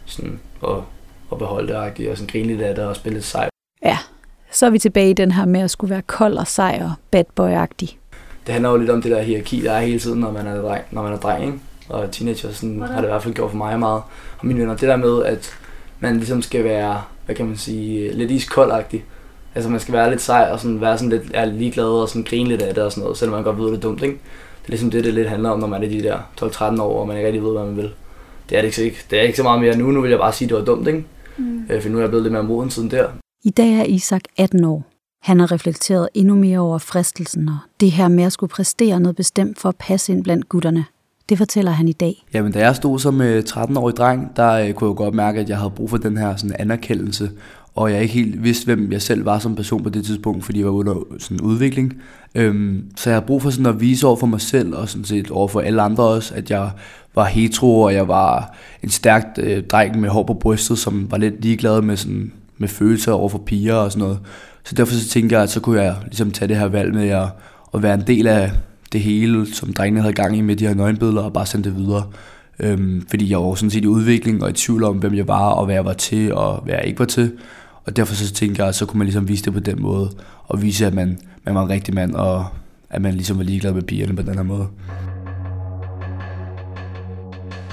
sådan, 0.07 0.41
at, 0.63 0.77
at 1.33 1.39
beholde 1.39 1.93
det, 1.97 2.11
og 2.11 2.17
sådan 2.17 2.33
grine 2.33 2.49
lidt 2.49 2.63
af 2.63 2.75
det, 2.75 2.85
og 2.85 2.97
spille 2.97 3.17
lidt 3.17 3.25
sej. 3.25 3.49
Ja, 3.83 3.99
så 4.57 4.67
er 4.67 4.71
vi 4.71 4.79
tilbage 4.79 5.11
i 5.11 5.13
den 5.13 5.31
her 5.31 5.45
med 5.45 5.61
at 5.61 5.71
skulle 5.71 5.91
være 5.91 6.03
kold 6.03 6.37
og 6.37 6.47
sej 6.47 6.81
og 6.83 6.93
bad 7.11 7.25
boy-agtig. 7.41 7.97
Det 8.47 8.53
handler 8.53 8.71
jo 8.71 8.77
lidt 8.77 8.91
om 8.91 9.03
det 9.03 9.11
der 9.11 9.23
hierarki, 9.23 9.61
der 9.61 9.73
er 9.73 9.81
hele 9.81 9.99
tiden, 9.99 10.21
når 10.21 10.33
man 10.33 10.47
er 10.47 10.63
dreng, 10.63 10.85
når 10.91 11.03
man 11.03 11.13
er 11.13 11.17
dreng 11.17 11.45
ikke? 11.45 11.59
og 11.89 12.11
teenager, 12.11 12.53
sådan 12.53 12.83
har 12.83 12.97
det 12.97 13.05
i 13.05 13.07
hvert 13.07 13.23
fald 13.23 13.35
gjort 13.35 13.51
for 13.51 13.57
mig 13.57 13.79
meget. 13.79 14.03
Og 14.39 14.47
mine 14.47 14.61
venner, 14.61 14.77
det 14.77 14.89
der 14.89 14.97
med, 14.97 15.25
at 15.25 15.51
man 16.01 16.17
ligesom 16.17 16.43
skal 16.43 16.65
være, 16.65 17.03
hvad 17.27 17.35
kan 17.35 17.47
man 17.47 17.57
sige, 17.57 18.13
lidt 18.13 18.31
iskoldagtig. 18.31 19.05
Altså 19.55 19.71
man 19.71 19.81
skal 19.81 19.95
være 19.95 20.11
lidt 20.11 20.21
sej 20.21 20.49
og 20.53 20.61
sådan 20.61 20.81
være 20.81 20.99
sådan 20.99 21.11
lidt 21.11 21.23
er 21.35 21.45
ligeglad 21.45 21.85
og 21.85 22.09
sådan 22.09 22.25
grine 22.25 22.49
lidt 22.49 22.63
af 22.63 22.75
det 22.75 22.83
og 22.83 22.93
sådan 22.93 23.03
noget, 23.03 23.19
selvom 23.19 23.35
man 23.35 23.45
godt 23.45 23.59
ved, 23.59 23.67
det 23.67 23.77
er 23.77 23.81
dumt, 23.81 24.03
ikke? 24.03 24.15
Det 24.63 24.67
er 24.67 24.71
ligesom 24.71 24.91
det, 24.91 25.05
det 25.05 25.15
lidt 25.15 25.29
handler 25.29 25.51
om, 25.51 25.59
når 25.59 25.67
man 25.67 25.85
er 25.85 25.89
de 25.89 26.03
der 26.03 26.19
12-13 26.43 26.83
år, 26.83 27.01
og 27.01 27.09
man 27.09 27.17
ikke 27.17 27.27
rigtig 27.27 27.43
ved, 27.43 27.53
hvad 27.53 27.65
man 27.65 27.77
vil. 27.77 27.91
Det 28.51 28.59
er 28.59 28.63
det 28.63 28.79
ikke, 28.79 28.99
det 29.11 29.19
er 29.19 29.23
ikke 29.23 29.37
så 29.37 29.43
meget 29.43 29.61
mere 29.61 29.77
nu. 29.77 29.91
Nu 29.91 30.01
vil 30.01 30.11
jeg 30.11 30.19
bare 30.19 30.33
sige, 30.33 30.47
at 30.47 30.51
det 30.51 30.59
var 30.59 30.65
dumt, 30.65 30.89
ikke? 30.89 31.05
Mm. 31.37 31.67
Øh, 31.71 31.83
for 31.83 31.89
nu 31.89 31.97
er 31.97 32.01
jeg 32.01 32.09
blevet 32.09 32.23
lidt 32.23 32.33
mere 32.33 32.43
moden 32.43 32.71
siden 32.71 32.91
der. 32.91 33.09
I 33.45 33.51
dag 33.51 33.73
er 33.73 33.85
Isak 33.85 34.23
18 34.39 34.65
år. 34.65 34.85
Han 35.23 35.41
har 35.41 35.53
reflekteret 35.53 36.09
endnu 36.15 36.35
mere 36.35 36.59
over 36.59 36.79
fristelsen 36.79 37.49
og 37.49 37.59
det 37.81 37.91
her 37.91 38.09
med 38.09 38.25
at 38.25 38.33
skulle 38.33 38.51
præstere 38.51 39.01
noget 39.01 39.17
bestemt 39.17 39.59
for 39.59 39.69
at 39.69 39.77
passe 39.77 40.13
ind 40.13 40.25
blandt 40.25 40.49
gutterne. 40.49 40.85
Det 41.29 41.39
fortæller 41.39 41.71
han 41.71 41.89
i 41.89 41.93
dag. 41.93 42.25
Jamen, 42.35 42.53
da 42.53 42.59
jeg 42.59 42.77
stod 42.77 42.99
som 42.99 43.21
øh, 43.21 43.45
13-årig 43.49 43.97
dreng, 43.97 44.37
der 44.37 44.53
øh, 44.53 44.73
kunne 44.73 44.91
jeg 44.91 44.97
godt 44.97 45.15
mærke, 45.15 45.41
at 45.41 45.49
jeg 45.49 45.59
havde 45.59 45.71
brug 45.71 45.91
for 45.91 45.97
den 45.97 46.17
her 46.17 46.37
sådan, 46.37 46.57
anerkendelse 46.59 47.31
og 47.77 47.93
jeg 47.93 48.03
ikke 48.03 48.15
helt 48.15 48.43
vidste, 48.43 48.65
hvem 48.65 48.93
jeg 48.93 49.03
selv 49.03 49.25
var 49.25 49.39
som 49.39 49.57
person 49.57 49.83
på 49.83 49.89
det 49.89 50.05
tidspunkt, 50.05 50.45
fordi 50.45 50.59
jeg 50.59 50.67
var 50.67 50.73
under 50.73 50.95
sådan 51.19 51.41
udvikling. 51.41 51.95
Øhm, 52.35 52.85
så 52.97 53.11
jeg 53.11 53.17
havde 53.17 53.27
brug 53.27 53.43
for 53.43 53.51
sådan 53.51 53.67
at 53.67 53.81
vise 53.81 54.07
over 54.07 54.17
for 54.17 54.27
mig 54.27 54.41
selv, 54.41 54.75
og 54.75 54.89
sådan 54.89 55.05
set 55.05 55.31
over 55.31 55.49
for 55.49 55.61
alle 55.61 55.83
andre 55.83 56.05
også, 56.05 56.35
at 56.35 56.51
jeg 56.51 56.71
var 57.15 57.25
hetero, 57.25 57.81
og 57.81 57.95
jeg 57.95 58.09
var 58.09 58.55
en 58.83 58.89
stærk 58.89 59.27
øh, 59.39 59.63
dreng 59.63 60.01
med 60.01 60.09
hår 60.09 60.23
på 60.23 60.35
brystet, 60.35 60.79
som 60.79 61.11
var 61.11 61.17
lidt 61.17 61.43
ligeglad 61.43 61.83
med, 61.83 61.97
sådan, 61.97 62.33
med 62.59 62.69
følelser 62.69 63.13
over 63.13 63.29
for 63.29 63.39
piger 63.39 63.75
og 63.75 63.93
sådan 63.93 64.03
noget. 64.03 64.19
Så 64.65 64.75
derfor 64.75 64.95
så 64.95 65.09
tænkte 65.09 65.35
jeg, 65.35 65.43
at 65.43 65.51
så 65.51 65.61
kunne 65.61 65.83
jeg 65.83 65.97
ligesom 66.05 66.31
tage 66.31 66.49
det 66.49 66.57
her 66.57 66.67
valg 66.67 66.95
med 66.95 67.09
at, 67.09 67.29
at 67.75 67.83
være 67.83 67.95
en 67.95 68.05
del 68.07 68.27
af 68.27 68.51
det 68.93 69.01
hele, 69.01 69.55
som 69.55 69.73
drengene 69.73 70.01
havde 70.01 70.15
gang 70.15 70.37
i 70.37 70.41
med 70.41 70.57
de 70.57 70.67
her 70.67 70.75
nøgenbilleder, 70.75 71.23
og 71.23 71.33
bare 71.33 71.47
sende 71.47 71.65
det 71.65 71.77
videre. 71.77 72.03
Øhm, 72.61 73.07
fordi 73.11 73.31
jeg 73.31 73.39
var 73.39 73.55
sådan 73.55 73.71
set 73.71 73.85
i 73.85 73.87
udvikling 73.87 74.43
og 74.43 74.51
i 74.51 74.53
tvivl 74.53 74.85
om, 74.85 74.97
hvem 74.97 75.15
jeg 75.15 75.29
var, 75.29 75.49
og 75.49 75.65
hvad 75.65 75.75
jeg 75.75 75.85
var 75.85 75.93
til, 75.93 76.35
og 76.35 76.63
hvad 76.65 76.75
jeg 76.75 76.85
ikke 76.87 76.99
var 76.99 77.05
til. 77.05 77.33
Og 77.85 77.97
derfor 77.97 78.15
så 78.15 78.33
tænker 78.33 78.63
jeg, 78.63 78.69
at 78.69 78.75
så 78.75 78.87
kunne 78.87 78.99
man 78.99 79.07
ligesom 79.07 79.29
vise 79.29 79.45
det 79.45 79.53
på 79.53 79.61
den 79.61 79.83
måde, 79.83 80.11
og 80.47 80.63
vise, 80.63 80.87
at 80.87 80.95
man, 80.95 81.19
man 81.45 81.55
var 81.55 81.63
en 81.63 81.69
rigtig 81.69 81.95
mand, 81.95 82.15
og 82.15 82.47
at 82.91 83.03
man 83.03 83.15
ligesom 83.15 83.39
var 83.39 83.45
ligeglad 83.45 83.73
med 83.73 83.83
pigerne 83.83 84.17
på 84.17 84.23
den 84.23 84.35
her 84.35 84.43
måde. 84.43 84.69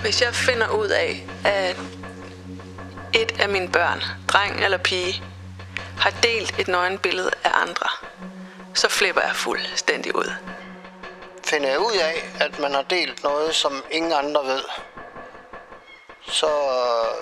Hvis 0.02 0.22
jeg 0.22 0.30
finder 0.34 0.68
ud 0.80 0.88
af, 0.88 1.26
at 1.46 2.03
et 3.14 3.40
af 3.40 3.50
mine 3.50 3.70
børn, 3.70 4.04
dreng 4.28 4.64
eller 4.64 4.78
pige, 4.78 5.24
har 6.00 6.14
delt 6.24 6.60
et 6.60 6.68
nøgenbillede 6.68 7.32
af 7.44 7.52
andre, 7.54 7.88
så 8.74 8.90
flipper 8.90 9.22
jeg 9.22 9.36
fuldstændig 9.36 10.16
ud. 10.16 10.34
Finder 11.46 11.70
jeg 11.70 11.80
ud 11.80 11.98
af, 12.02 12.46
at 12.46 12.60
man 12.60 12.74
har 12.74 12.82
delt 12.82 13.24
noget, 13.24 13.56
som 13.56 13.84
ingen 13.92 14.14
andre 14.14 14.42
ved, 14.46 14.62
så, 16.22 16.48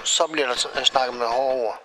så 0.03 0.27
bliver 0.31 0.47
der 0.47 0.83
snakket 0.83 1.15
med 1.17 1.27
hårde 1.27 1.61
ord. 1.61 1.81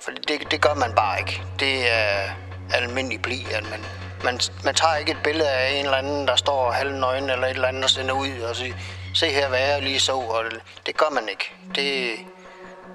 For 0.00 0.10
det, 0.10 0.50
det 0.50 0.62
gør 0.62 0.74
man 0.74 0.94
bare 0.94 1.18
ikke. 1.18 1.42
Det 1.58 1.90
er 1.90 2.30
almindelig 2.74 3.22
bli, 3.22 3.46
at 3.52 3.70
man, 3.70 3.84
man, 4.24 4.40
man 4.64 4.74
tager 4.74 4.96
ikke 4.96 5.12
et 5.12 5.22
billede 5.24 5.50
af 5.50 5.70
en 5.72 5.84
eller 5.84 5.96
anden, 5.96 6.28
der 6.28 6.36
står 6.36 6.70
halvnøgen 6.70 7.30
eller 7.30 7.46
et 7.46 7.50
eller 7.50 7.68
andet, 7.68 7.84
og 7.84 7.90
sender 7.90 8.14
ud 8.14 8.40
og 8.40 8.56
siger, 8.56 8.74
se 9.14 9.28
her, 9.28 9.48
hvad 9.48 9.60
jeg 9.60 9.82
lige 9.82 10.00
så. 10.00 10.12
Og 10.12 10.44
det, 10.44 10.60
det 10.86 10.96
gør 10.96 11.10
man 11.10 11.28
ikke. 11.28 11.52
Det, 11.74 12.16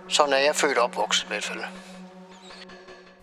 sådan 0.08 0.34
er 0.34 0.38
jeg 0.38 0.56
født 0.56 0.78
opvokset 0.78 1.24
i 1.24 1.28
hvert 1.28 1.44
fald. 1.44 1.60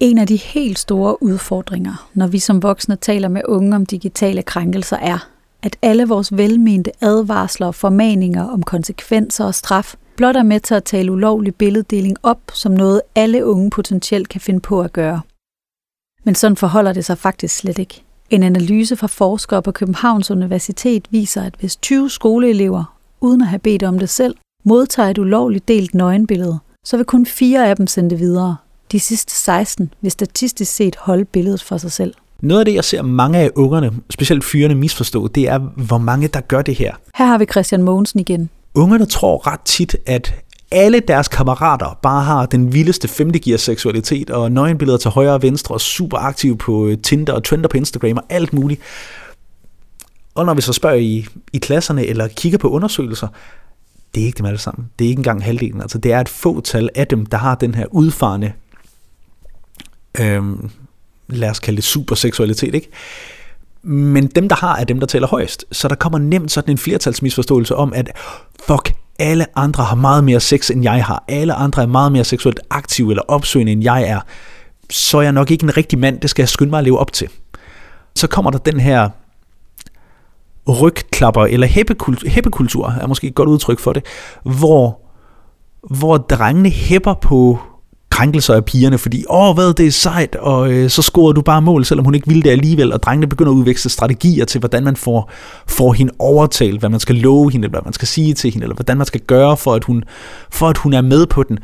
En 0.00 0.18
af 0.18 0.26
de 0.26 0.36
helt 0.36 0.78
store 0.78 1.22
udfordringer, 1.22 2.08
når 2.14 2.26
vi 2.26 2.38
som 2.38 2.62
voksne 2.62 2.96
taler 2.96 3.28
med 3.28 3.42
unge 3.44 3.76
om 3.76 3.86
digitale 3.86 4.42
krænkelser, 4.42 4.96
er, 4.96 5.28
at 5.62 5.76
alle 5.82 6.08
vores 6.08 6.36
velmente 6.36 6.90
advarsler 7.00 7.66
og 7.66 7.74
formaninger 7.74 8.48
om 8.48 8.62
konsekvenser 8.62 9.44
og 9.44 9.54
straf 9.54 9.94
blot 10.16 10.36
er 10.36 10.42
med 10.42 10.60
til 10.60 10.74
at 10.74 10.84
tale 10.84 11.12
ulovlig 11.12 11.54
billeddeling 11.54 12.16
op 12.22 12.40
som 12.52 12.72
noget, 12.72 13.02
alle 13.14 13.46
unge 13.46 13.70
potentielt 13.70 14.28
kan 14.28 14.40
finde 14.40 14.60
på 14.60 14.80
at 14.80 14.92
gøre. 14.92 15.20
Men 16.24 16.34
sådan 16.34 16.56
forholder 16.56 16.92
det 16.92 17.04
sig 17.04 17.18
faktisk 17.18 17.56
slet 17.56 17.78
ikke. 17.78 18.02
En 18.30 18.42
analyse 18.42 18.96
fra 18.96 19.06
forskere 19.06 19.62
på 19.62 19.72
Københavns 19.72 20.30
Universitet 20.30 21.08
viser, 21.10 21.42
at 21.42 21.54
hvis 21.60 21.76
20 21.76 22.10
skoleelever, 22.10 22.98
uden 23.20 23.40
at 23.40 23.48
have 23.48 23.58
bedt 23.58 23.82
om 23.82 23.98
det 23.98 24.08
selv, 24.08 24.36
modtager 24.64 25.08
et 25.08 25.18
ulovligt 25.18 25.68
delt 25.68 25.94
nøgenbillede, 25.94 26.58
så 26.84 26.96
vil 26.96 27.06
kun 27.06 27.26
fire 27.26 27.68
af 27.68 27.76
dem 27.76 27.86
sende 27.86 28.10
det 28.10 28.18
videre. 28.18 28.56
De 28.92 29.00
sidste 29.00 29.32
16 29.32 29.94
vil 30.00 30.10
statistisk 30.10 30.72
set 30.72 30.96
holde 30.96 31.24
billedet 31.24 31.62
for 31.62 31.76
sig 31.76 31.92
selv. 31.92 32.14
Noget 32.40 32.60
af 32.60 32.64
det, 32.64 32.74
jeg 32.74 32.84
ser 32.84 33.02
mange 33.02 33.38
af 33.38 33.50
ungerne, 33.54 33.92
specielt 34.10 34.44
fyrene, 34.44 34.74
misforstå, 34.74 35.28
det 35.28 35.48
er, 35.48 35.58
hvor 35.58 35.98
mange 35.98 36.28
der 36.28 36.40
gør 36.40 36.62
det 36.62 36.74
her. 36.74 36.94
Her 37.14 37.26
har 37.26 37.38
vi 37.38 37.44
Christian 37.44 37.82
Mogensen 37.82 38.20
igen. 38.20 38.50
Ungerne 38.74 39.06
tror 39.06 39.46
ret 39.46 39.60
tit, 39.60 39.96
at 40.06 40.34
alle 40.70 41.00
deres 41.00 41.28
kammerater 41.28 41.98
bare 42.02 42.24
har 42.24 42.46
den 42.46 42.72
vildeste 42.72 43.08
femtegear 43.08 43.56
seksualitet, 43.56 44.30
og 44.30 44.52
nøgenbilleder 44.52 44.98
til 44.98 45.10
højre 45.10 45.32
og 45.32 45.42
venstre, 45.42 45.74
og 45.74 45.80
super 45.80 46.18
aktive 46.18 46.56
på 46.56 46.86
øh, 46.86 46.98
Tinder 46.98 47.32
og 47.32 47.44
trender 47.44 47.68
på 47.68 47.76
Instagram 47.76 48.16
og 48.16 48.24
alt 48.28 48.52
muligt. 48.52 48.80
Og 50.34 50.46
når 50.46 50.54
vi 50.54 50.60
så 50.60 50.72
spørger 50.72 50.96
i, 50.96 51.26
i 51.52 51.58
klasserne, 51.58 52.06
eller 52.06 52.28
kigger 52.28 52.58
på 52.58 52.68
undersøgelser, 52.68 53.28
det 54.14 54.22
er 54.22 54.26
ikke 54.26 54.38
dem 54.38 54.46
alle 54.46 54.58
sammen. 54.58 54.90
Det 54.98 55.04
er 55.04 55.08
ikke 55.08 55.20
engang 55.20 55.44
halvdelen. 55.44 55.80
Altså, 55.80 55.98
det 55.98 56.12
er 56.12 56.20
et 56.20 56.28
fåtal 56.28 56.88
af 56.94 57.06
dem, 57.06 57.26
der 57.26 57.38
har 57.38 57.54
den 57.54 57.74
her 57.74 57.86
udfarende, 57.90 58.52
øhm, 60.20 60.70
lad 61.28 61.50
os 61.50 61.58
kalde 61.58 61.76
det 61.76 61.84
superseksualitet, 61.84 62.74
ikke? 62.74 62.88
Men 63.82 64.26
dem, 64.26 64.48
der 64.48 64.56
har, 64.56 64.76
er 64.76 64.84
dem, 64.84 65.00
der 65.00 65.06
tæller 65.06 65.28
højst. 65.28 65.64
Så 65.72 65.88
der 65.88 65.94
kommer 65.94 66.18
nemt 66.18 66.52
sådan 66.52 66.70
en 66.70 66.78
flertalsmisforståelse 66.78 67.76
om, 67.76 67.92
at 67.92 68.10
fuck, 68.66 68.92
alle 69.18 69.46
andre 69.58 69.84
har 69.84 69.96
meget 69.96 70.24
mere 70.24 70.40
sex, 70.40 70.70
end 70.70 70.82
jeg 70.82 71.04
har. 71.04 71.24
Alle 71.28 71.54
andre 71.54 71.82
er 71.82 71.86
meget 71.86 72.12
mere 72.12 72.24
seksuelt 72.24 72.60
aktive 72.70 73.10
eller 73.12 73.22
opsøgende, 73.28 73.72
end 73.72 73.82
jeg 73.82 74.02
er. 74.02 74.20
så 74.90 75.18
er 75.18 75.22
jeg 75.22 75.32
nok 75.32 75.50
ikke 75.50 75.64
en 75.64 75.76
rigtig 75.76 75.98
mand, 75.98 76.20
det 76.20 76.30
skal 76.30 76.42
jeg 76.42 76.48
skynde 76.48 76.70
mig 76.70 76.78
at 76.78 76.84
leve 76.84 76.98
op 76.98 77.12
til. 77.12 77.28
Så 78.16 78.26
kommer 78.26 78.50
der 78.50 78.58
den 78.58 78.80
her 78.80 79.08
rygklapper, 80.68 81.44
eller 81.44 81.66
hæppekultur, 81.66 82.28
hæppekultur 82.28 82.94
er 83.00 83.06
måske 83.06 83.26
et 83.26 83.34
godt 83.34 83.48
udtryk 83.48 83.78
for 83.78 83.92
det, 83.92 84.04
hvor, 84.42 85.00
hvor 85.96 86.16
drengene 86.16 86.70
hæpper 86.70 87.14
på 87.14 87.58
krænkelser 88.10 88.54
af 88.54 88.64
pigerne, 88.64 88.98
fordi, 88.98 89.24
åh, 89.30 89.54
hvad, 89.54 89.74
det 89.74 89.86
er 89.86 89.90
sejt, 89.90 90.36
og 90.36 90.72
øh, 90.72 90.90
så 90.90 91.02
scorede 91.02 91.34
du 91.34 91.42
bare 91.42 91.62
mål, 91.62 91.84
selvom 91.84 92.04
hun 92.04 92.14
ikke 92.14 92.28
ville 92.28 92.42
det 92.42 92.50
alligevel, 92.50 92.92
og 92.92 93.02
drengene 93.02 93.26
begynder 93.26 93.52
at 93.52 93.56
udveksle 93.56 93.90
strategier 93.90 94.44
til, 94.44 94.58
hvordan 94.58 94.84
man 94.84 94.96
får, 94.96 95.30
får 95.66 95.92
hende 95.92 96.12
overtalt, 96.18 96.80
hvad 96.80 96.90
man 96.90 97.00
skal 97.00 97.14
love 97.14 97.52
hende, 97.52 97.64
eller 97.64 97.80
hvad 97.80 97.84
man 97.84 97.92
skal 97.92 98.08
sige 98.08 98.34
til 98.34 98.52
hende, 98.52 98.64
eller 98.64 98.74
hvordan 98.74 98.96
man 98.96 99.06
skal 99.06 99.20
gøre, 99.20 99.56
for 99.56 99.74
at 99.74 99.84
hun, 99.84 100.04
for 100.50 100.68
at 100.68 100.78
hun 100.78 100.92
er 100.92 101.00
med 101.00 101.26
på 101.26 101.42
den. 101.42 101.58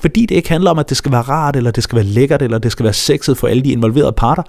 Fordi 0.00 0.26
det 0.26 0.34
ikke 0.34 0.48
handler 0.48 0.70
om, 0.70 0.78
at 0.78 0.88
det 0.88 0.96
skal 0.96 1.12
være 1.12 1.22
rart, 1.22 1.56
eller 1.56 1.70
det 1.70 1.84
skal 1.84 1.96
være 1.96 2.04
lækkert, 2.04 2.42
eller 2.42 2.58
det 2.58 2.72
skal 2.72 2.84
være 2.84 2.92
sexet 2.92 3.36
for 3.36 3.46
alle 3.46 3.62
de 3.62 3.72
involverede 3.72 4.12
parter, 4.12 4.42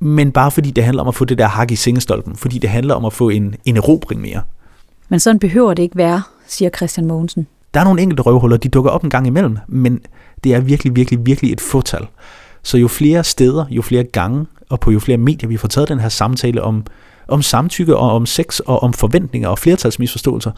men 0.00 0.32
bare 0.32 0.50
fordi 0.50 0.70
det 0.70 0.84
handler 0.84 1.02
om 1.02 1.08
at 1.08 1.14
få 1.14 1.24
det 1.24 1.38
der 1.38 1.46
hak 1.46 1.70
i 1.70 1.76
sengestolpen, 1.76 2.36
fordi 2.36 2.58
det 2.58 2.70
handler 2.70 2.94
om 2.94 3.04
at 3.04 3.12
få 3.12 3.28
en, 3.28 3.54
en 3.64 3.76
erobring 3.76 4.20
mere. 4.20 4.42
Men 5.08 5.20
sådan 5.20 5.38
behøver 5.38 5.74
det 5.74 5.82
ikke 5.82 5.96
være, 5.96 6.22
siger 6.46 6.70
Christian 6.76 7.06
Mogensen. 7.06 7.46
Der 7.74 7.80
er 7.80 7.84
nogle 7.84 8.02
enkelte 8.02 8.22
røvhuller, 8.22 8.56
de 8.56 8.68
dukker 8.68 8.90
op 8.90 9.04
en 9.04 9.10
gang 9.10 9.26
imellem, 9.26 9.58
men 9.68 10.00
det 10.44 10.54
er 10.54 10.60
virkelig, 10.60 10.96
virkelig, 10.96 11.26
virkelig 11.26 11.52
et 11.52 11.60
fåtal. 11.60 12.06
Så 12.62 12.78
jo 12.78 12.88
flere 12.88 13.24
steder, 13.24 13.64
jo 13.70 13.82
flere 13.82 14.04
gange, 14.04 14.46
og 14.68 14.80
på 14.80 14.90
jo 14.90 14.98
flere 14.98 15.18
medier, 15.18 15.48
vi 15.48 15.56
får 15.56 15.68
taget 15.68 15.88
den 15.88 16.00
her 16.00 16.08
samtale 16.08 16.62
om, 16.62 16.84
om 17.28 17.42
samtykke 17.42 17.96
og 17.96 18.10
om 18.10 18.26
sex 18.26 18.58
og 18.58 18.82
om 18.82 18.92
forventninger 18.92 19.48
og 19.48 19.58
flertalsmisforståelser, 19.58 20.50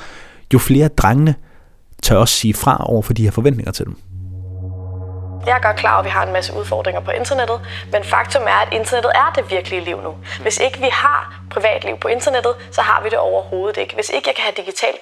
jo 0.53 0.59
flere 0.59 0.89
drengene 0.89 1.35
tør 2.03 2.17
også 2.17 2.35
sige 2.35 2.55
fra 2.55 2.85
over 2.91 3.03
for 3.03 3.13
de 3.13 3.23
her 3.23 3.31
forventninger 3.31 3.73
til 3.73 3.87
dem. 3.87 3.97
Jeg 5.47 5.57
er 5.57 5.63
godt 5.69 5.77
klar 5.77 5.93
over, 5.93 5.99
at 5.99 6.05
vi 6.05 6.11
har 6.11 6.23
en 6.27 6.33
masse 6.33 6.51
udfordringer 6.59 7.01
på 7.01 7.11
internettet, 7.11 7.61
men 7.93 8.05
faktum 8.05 8.43
er, 8.43 8.59
at 8.67 8.73
internettet 8.73 9.13
er 9.15 9.33
det 9.37 9.51
virkelige 9.51 9.85
liv 9.85 9.99
nu. 10.03 10.13
Hvis 10.43 10.59
ikke 10.67 10.79
vi 10.79 10.91
har 10.93 11.41
privatliv 11.51 11.97
på 12.05 12.09
internettet, 12.09 12.55
så 12.73 12.81
har 12.81 13.03
vi 13.03 13.09
det 13.09 13.19
overhovedet 13.19 13.77
ikke. 13.77 13.95
Hvis 13.95 14.11
ikke 14.17 14.29
jeg 14.29 14.35
kan 14.35 14.45
have 14.49 14.57
digitalt 14.63 15.01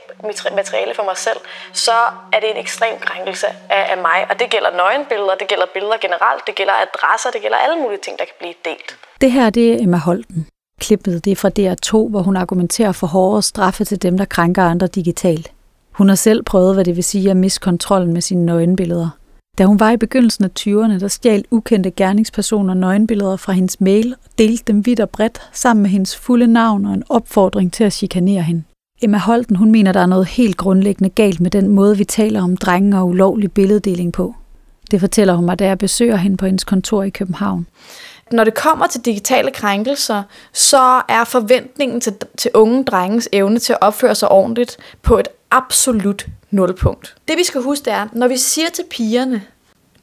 materiale 0.61 0.93
for 0.99 1.05
mig 1.11 1.17
selv, 1.17 1.41
så 1.73 1.99
er 2.33 2.41
det 2.41 2.49
en 2.55 2.57
ekstrem 2.57 2.95
krænkelse 3.01 3.47
af, 3.71 3.83
af 3.93 3.99
mig. 4.09 4.19
Og 4.31 4.35
det 4.41 4.51
gælder 4.51 4.71
nøgenbilleder, 4.83 5.35
det 5.41 5.49
gælder 5.49 5.67
billeder 5.75 5.99
generelt, 6.07 6.43
det 6.47 6.55
gælder 6.55 6.77
adresser, 6.87 7.31
det 7.35 7.41
gælder 7.43 7.59
alle 7.65 7.77
mulige 7.83 8.03
ting, 8.05 8.19
der 8.19 8.25
kan 8.25 8.37
blive 8.39 8.55
delt. 8.65 8.89
Det 9.21 9.33
her 9.33 9.51
det 9.51 9.73
er 9.73 9.77
Emma 9.85 9.97
Holten. 9.97 10.47
Klippet 10.81 11.25
det 11.25 11.31
er 11.31 11.41
fra 11.43 11.51
DR2, 11.59 12.11
hvor 12.11 12.23
hun 12.23 12.37
argumenterer 12.37 12.93
for 12.93 13.07
hårdere 13.07 13.43
straffe 13.43 13.85
til 13.85 14.03
dem, 14.03 14.19
der 14.19 14.25
krænker 14.25 14.65
andre 14.65 14.87
digitalt. 14.87 15.53
Hun 15.93 16.09
har 16.09 16.17
selv 16.17 16.43
prøvet, 16.43 16.75
hvad 16.75 16.85
det 16.85 16.97
vil 16.97 17.05
sige 17.05 17.31
at 17.31 17.37
miste 17.37 17.61
kontrollen 17.61 18.13
med 18.13 18.21
sine 18.21 18.47
nøgenbilleder. 18.47 19.18
Da 19.59 19.65
hun 19.65 19.81
var 19.81 19.91
i 19.91 19.97
begyndelsen 19.97 20.45
af 20.45 20.51
20'erne, 20.61 21.01
der 21.01 21.09
stjal 21.09 21.45
ukendte 21.51 21.91
gerningspersoner 21.91 22.75
nøgenbilleder 22.75 23.37
fra 23.37 23.53
hendes 23.53 23.81
mail 23.81 24.15
og 24.25 24.31
delte 24.39 24.65
dem 24.73 24.87
vidt 24.87 25.01
og 25.01 25.11
bredt 25.11 25.41
sammen 25.53 25.83
med 25.83 25.91
hendes 25.91 26.17
fulde 26.17 26.47
navn 26.47 26.87
og 26.87 26.95
en 26.95 27.03
opfordring 27.09 27.73
til 27.73 27.85
at 27.85 27.93
chikanere 27.93 28.43
hende. 28.43 28.63
Emma 29.03 29.19
Holten 29.19 29.57
hun 29.57 29.71
mener, 29.71 29.93
der 29.93 30.01
er 30.01 30.07
noget 30.07 30.27
helt 30.27 30.57
grundlæggende 30.57 31.11
galt 31.11 31.41
med 31.41 31.51
den 31.51 31.69
måde, 31.69 31.97
vi 31.97 32.05
taler 32.05 32.43
om 32.43 32.57
drenge 32.57 32.99
og 32.99 33.09
ulovlig 33.09 33.53
billeddeling 33.53 34.13
på. 34.13 34.35
Det 34.91 35.01
fortæller 35.01 35.35
hun 35.35 35.45
mig, 35.45 35.59
da 35.59 35.67
jeg 35.67 35.79
besøger 35.79 36.17
hende 36.17 36.37
på 36.37 36.47
hendes 36.47 36.65
kontor 36.65 37.03
i 37.03 37.11
København. 37.11 37.67
Når 38.33 38.45
det 38.45 38.55
kommer 38.55 38.87
til 38.87 39.01
digitale 39.01 39.51
krænkelser, 39.51 40.23
så 40.53 41.03
er 41.09 41.25
forventningen 41.25 42.01
til, 42.01 42.15
til 42.37 42.51
unge 42.55 42.85
drenges 42.85 43.29
evne 43.33 43.59
til 43.59 43.73
at 43.73 43.79
opføre 43.81 44.15
sig 44.15 44.29
ordentligt 44.29 44.77
på 45.03 45.19
et 45.19 45.29
absolut 45.51 46.27
nulpunkt. 46.51 47.17
Det 47.29 47.37
vi 47.39 47.45
skal 47.45 47.63
huske 47.63 47.91
er, 47.91 48.07
når 48.13 48.29
vi 48.29 48.37
siger 48.37 48.71
til 48.71 48.85
pigerne, 48.91 49.43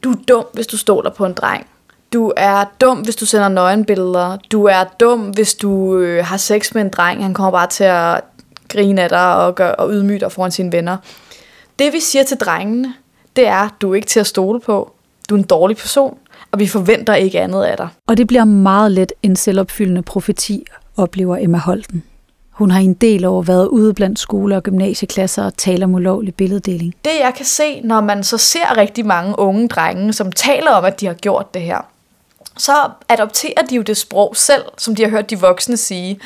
du 0.03 0.11
er 0.11 0.15
dum, 0.27 0.45
hvis 0.53 0.67
du 0.67 0.77
stoler 0.77 1.09
på 1.09 1.25
en 1.25 1.33
dreng. 1.33 1.67
Du 2.13 2.33
er 2.37 2.63
dum, 2.81 2.97
hvis 2.97 3.15
du 3.15 3.25
sender 3.25 3.47
nøgenbilleder. 3.47 4.37
Du 4.51 4.65
er 4.65 4.83
dum, 4.99 5.19
hvis 5.19 5.55
du 5.55 5.97
øh, 5.97 6.25
har 6.25 6.37
sex 6.37 6.73
med 6.73 6.81
en 6.81 6.89
dreng. 6.89 7.23
Han 7.23 7.33
kommer 7.33 7.51
bare 7.51 7.67
til 7.67 7.83
at 7.83 8.21
grine 8.69 9.01
af 9.01 9.09
dig 9.09 9.35
og, 9.35 9.55
gør, 9.55 9.69
og 9.69 9.91
ydmyge 9.91 10.19
dig 10.19 10.31
foran 10.31 10.51
sine 10.51 10.71
venner. 10.71 10.97
Det 11.79 11.93
vi 11.93 11.99
siger 11.99 12.23
til 12.23 12.37
drengene, 12.37 12.93
det 13.35 13.47
er, 13.47 13.69
du 13.81 13.91
er 13.91 13.95
ikke 13.95 14.07
til 14.07 14.19
at 14.19 14.27
stole 14.27 14.59
på. 14.59 14.93
Du 15.29 15.35
er 15.35 15.39
en 15.39 15.45
dårlig 15.45 15.77
person, 15.77 16.17
og 16.51 16.59
vi 16.59 16.67
forventer 16.67 17.15
ikke 17.15 17.39
andet 17.39 17.63
af 17.63 17.77
dig. 17.77 17.87
Og 18.07 18.17
det 18.17 18.27
bliver 18.27 18.45
meget 18.45 18.91
let 18.91 19.13
en 19.23 19.35
selvopfyldende 19.35 20.01
profeti, 20.01 20.65
oplever 20.97 21.37
Emma 21.37 21.57
Holten. 21.57 22.03
Hun 22.55 22.71
har 22.71 22.79
en 22.79 22.93
del 22.93 23.25
over 23.25 23.43
været 23.43 23.67
ude 23.67 23.93
blandt 23.93 24.19
skole- 24.19 24.55
og 24.55 24.63
gymnasieklasser 24.63 25.45
og 25.45 25.57
taler 25.57 25.85
om 25.85 25.95
ulovlig 25.95 26.35
billeddeling. 26.35 26.93
Det 27.05 27.11
jeg 27.21 27.33
kan 27.37 27.45
se, 27.45 27.81
når 27.81 28.01
man 28.01 28.23
så 28.23 28.37
ser 28.37 28.77
rigtig 28.77 29.05
mange 29.05 29.39
unge 29.39 29.67
drenge, 29.67 30.13
som 30.13 30.31
taler 30.31 30.71
om, 30.71 30.85
at 30.85 30.99
de 30.99 31.05
har 31.05 31.13
gjort 31.13 31.53
det 31.53 31.61
her, 31.61 31.77
så 32.57 32.71
adopterer 33.09 33.61
de 33.69 33.75
jo 33.75 33.81
det 33.81 33.97
sprog 33.97 34.35
selv, 34.35 34.63
som 34.77 34.95
de 34.95 35.03
har 35.03 35.09
hørt 35.09 35.29
de 35.29 35.39
voksne 35.39 35.77
sige. 35.77 36.19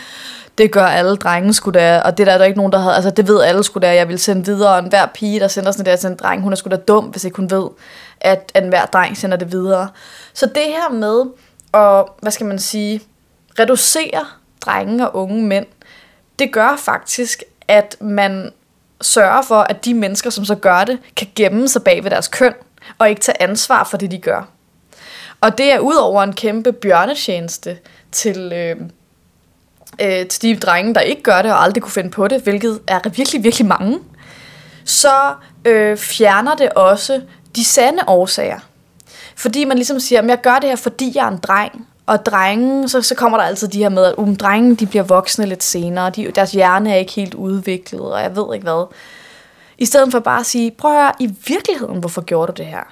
Det 0.58 0.72
gør 0.72 0.86
alle 0.86 1.16
drenge 1.16 1.54
skulle 1.54 1.80
da, 1.80 2.02
og 2.02 2.18
det 2.18 2.28
der 2.28 2.34
er 2.34 2.38
der 2.38 2.46
ikke 2.46 2.58
nogen, 2.58 2.72
der 2.72 2.80
havde, 2.80 2.96
altså 2.96 3.10
det 3.10 3.28
ved 3.28 3.42
alle 3.42 3.64
skulle 3.64 3.88
da, 3.88 3.96
jeg 3.96 4.08
vil 4.08 4.20
sende 4.20 4.46
videre, 4.46 4.74
og 4.74 4.80
enhver 4.80 5.06
pige, 5.06 5.40
der 5.40 5.48
sender 5.48 5.72
sådan 5.72 5.86
der 5.86 5.96
til 5.96 6.10
en 6.10 6.16
dreng, 6.16 6.42
hun 6.42 6.52
er 6.52 6.56
skulle 6.56 6.78
da 6.78 6.82
dum, 6.82 7.06
hvis 7.06 7.24
ikke 7.24 7.38
hun 7.38 7.52
ved, 7.52 7.68
at 8.22 8.52
enhver 8.56 8.86
dreng 8.86 9.18
sender 9.18 9.38
det 9.38 9.52
videre. 9.52 9.88
Så 10.34 10.46
det 10.46 10.64
her 10.64 10.94
med 10.94 11.22
at, 11.74 12.06
hvad 12.22 12.32
skal 12.32 12.46
man 12.46 12.60
sige, 12.60 13.02
reducere 13.60 14.26
drenge 14.62 15.10
og 15.10 15.16
unge 15.16 15.44
mænd 15.44 15.66
det 16.40 16.54
gør 16.54 16.76
faktisk, 16.78 17.44
at 17.68 17.96
man 18.02 18.52
sørger 19.02 19.42
for, 19.42 19.60
at 19.60 19.86
de 19.86 19.94
mennesker, 19.94 20.30
som 20.30 20.46
så 20.46 20.56
gør 20.56 20.84
det, 20.84 21.00
kan 21.16 21.28
gemme 21.36 21.68
sig 21.68 21.84
bag 21.84 22.04
ved 22.04 22.12
deres 22.12 22.28
køn, 22.28 22.54
og 22.98 23.10
ikke 23.10 23.22
tage 23.22 23.42
ansvar 23.42 23.84
for 23.84 23.98
det, 23.98 24.12
de 24.12 24.18
gør. 24.18 24.50
Og 25.42 25.58
det 25.58 25.74
er 25.74 25.80
udover 25.80 26.24
en 26.24 26.34
kæmpe 26.34 26.72
bjørnetjeneste 26.72 27.78
til, 28.12 28.54
øh, 28.54 28.76
øh, 30.02 30.28
til 30.28 30.42
de 30.42 30.56
drenge, 30.56 30.94
der 30.94 31.02
ikke 31.02 31.22
gør 31.22 31.42
det 31.42 31.52
og 31.52 31.64
aldrig 31.64 31.84
kunne 31.84 31.92
finde 31.92 32.10
på 32.10 32.28
det, 32.28 32.42
hvilket 32.42 32.80
er 32.88 33.10
virkelig, 33.10 33.44
virkelig 33.44 33.68
mange, 33.68 34.00
så 34.86 35.34
øh, 35.66 35.98
fjerner 35.98 36.56
det 36.56 36.70
også 36.70 37.22
de 37.56 37.66
sande 37.66 38.04
årsager. 38.08 38.60
Fordi 39.36 39.66
man 39.66 39.78
ligesom 39.78 40.00
siger, 40.00 40.22
at 40.22 40.28
jeg 40.28 40.42
gør 40.42 40.60
det 40.60 40.70
her, 40.70 40.76
fordi 40.76 41.12
jeg 41.16 41.26
er 41.26 41.32
en 41.32 41.38
dreng, 41.38 41.88
og 42.10 42.26
drenge, 42.26 42.90
så, 42.90 43.02
så 43.02 43.16
kommer 43.16 43.38
der 43.38 43.46
altid 43.46 43.68
de 43.68 43.78
her 43.78 43.90
med, 43.90 44.06
at 44.06 44.14
um, 44.18 44.36
drenge 44.36 44.76
de 44.76 44.86
bliver 44.86 45.04
voksne 45.04 45.46
lidt 45.46 45.64
senere, 45.64 46.10
de, 46.10 46.32
deres 46.36 46.52
hjerne 46.52 46.92
er 46.92 46.96
ikke 46.96 47.12
helt 47.12 47.34
udviklet, 47.34 48.02
og 48.02 48.22
jeg 48.22 48.36
ved 48.36 48.54
ikke 48.54 48.64
hvad. 48.64 48.86
I 49.78 49.86
stedet 49.86 50.12
for 50.12 50.20
bare 50.20 50.40
at 50.40 50.46
sige, 50.46 50.72
prøv 50.72 50.92
at 50.92 50.98
høre, 50.98 51.12
i 51.20 51.36
virkeligheden, 51.48 52.00
hvorfor 52.00 52.22
gjorde 52.22 52.52
du 52.52 52.58
det 52.58 52.66
her? 52.66 52.84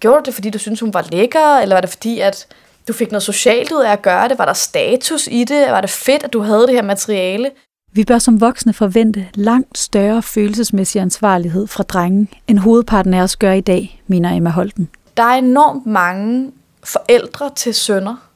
Gjorde 0.00 0.18
du 0.18 0.22
det, 0.24 0.34
fordi 0.34 0.50
du 0.50 0.58
syntes, 0.58 0.80
hun 0.80 0.94
var 0.94 1.06
lækker, 1.12 1.58
eller 1.58 1.76
var 1.76 1.80
det 1.80 1.90
fordi, 1.90 2.20
at 2.20 2.46
du 2.88 2.92
fik 2.92 3.10
noget 3.10 3.22
socialt 3.22 3.72
ud 3.72 3.82
af 3.82 3.92
at 3.92 4.02
gøre 4.02 4.28
det? 4.28 4.38
Var 4.38 4.44
der 4.44 4.52
status 4.52 5.28
i 5.30 5.44
det? 5.44 5.70
Var 5.70 5.80
det 5.80 5.90
fedt, 5.90 6.22
at 6.22 6.32
du 6.32 6.40
havde 6.40 6.66
det 6.66 6.74
her 6.74 6.82
materiale? 6.82 7.50
Vi 7.92 8.04
bør 8.04 8.18
som 8.18 8.40
voksne 8.40 8.72
forvente 8.72 9.28
langt 9.34 9.78
større 9.78 10.22
følelsesmæssig 10.22 11.00
ansvarlighed 11.00 11.66
fra 11.66 11.82
drenge, 11.82 12.28
end 12.48 12.58
hovedparten 12.58 13.14
af 13.14 13.22
os 13.22 13.36
gør 13.36 13.52
i 13.52 13.60
dag, 13.60 14.02
mener 14.06 14.36
Emma 14.36 14.50
Holten. 14.50 14.88
Der 15.16 15.22
er 15.22 15.34
enormt 15.34 15.86
mange 15.86 16.52
forældre 16.84 17.50
til 17.56 17.74
sønner, 17.74 18.27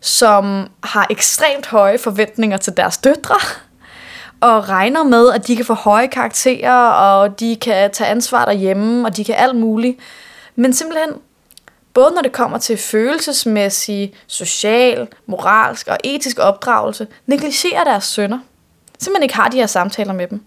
som 0.00 0.68
har 0.84 1.06
ekstremt 1.10 1.66
høje 1.66 1.98
forventninger 1.98 2.56
til 2.56 2.76
deres 2.76 2.98
døtre, 2.98 3.38
og 4.40 4.68
regner 4.68 5.02
med, 5.02 5.32
at 5.32 5.46
de 5.46 5.56
kan 5.56 5.64
få 5.64 5.74
høje 5.74 6.06
karakterer, 6.06 6.88
og 6.88 7.40
de 7.40 7.56
kan 7.56 7.90
tage 7.90 8.10
ansvar 8.10 8.44
derhjemme, 8.44 9.06
og 9.06 9.16
de 9.16 9.24
kan 9.24 9.34
alt 9.34 9.56
muligt. 9.56 9.98
Men 10.56 10.72
simpelthen, 10.72 11.10
både 11.94 12.10
når 12.14 12.22
det 12.22 12.32
kommer 12.32 12.58
til 12.58 12.76
følelsesmæssig, 12.76 14.14
social, 14.26 15.08
moralsk 15.26 15.88
og 15.88 15.96
etisk 16.04 16.38
opdragelse, 16.38 17.06
negligerer 17.26 17.84
deres 17.84 18.04
sønner. 18.04 18.38
Simpelthen 18.98 19.22
ikke 19.22 19.36
har 19.36 19.48
de 19.48 19.56
her 19.56 19.66
samtaler 19.66 20.12
med 20.12 20.26
dem. 20.26 20.42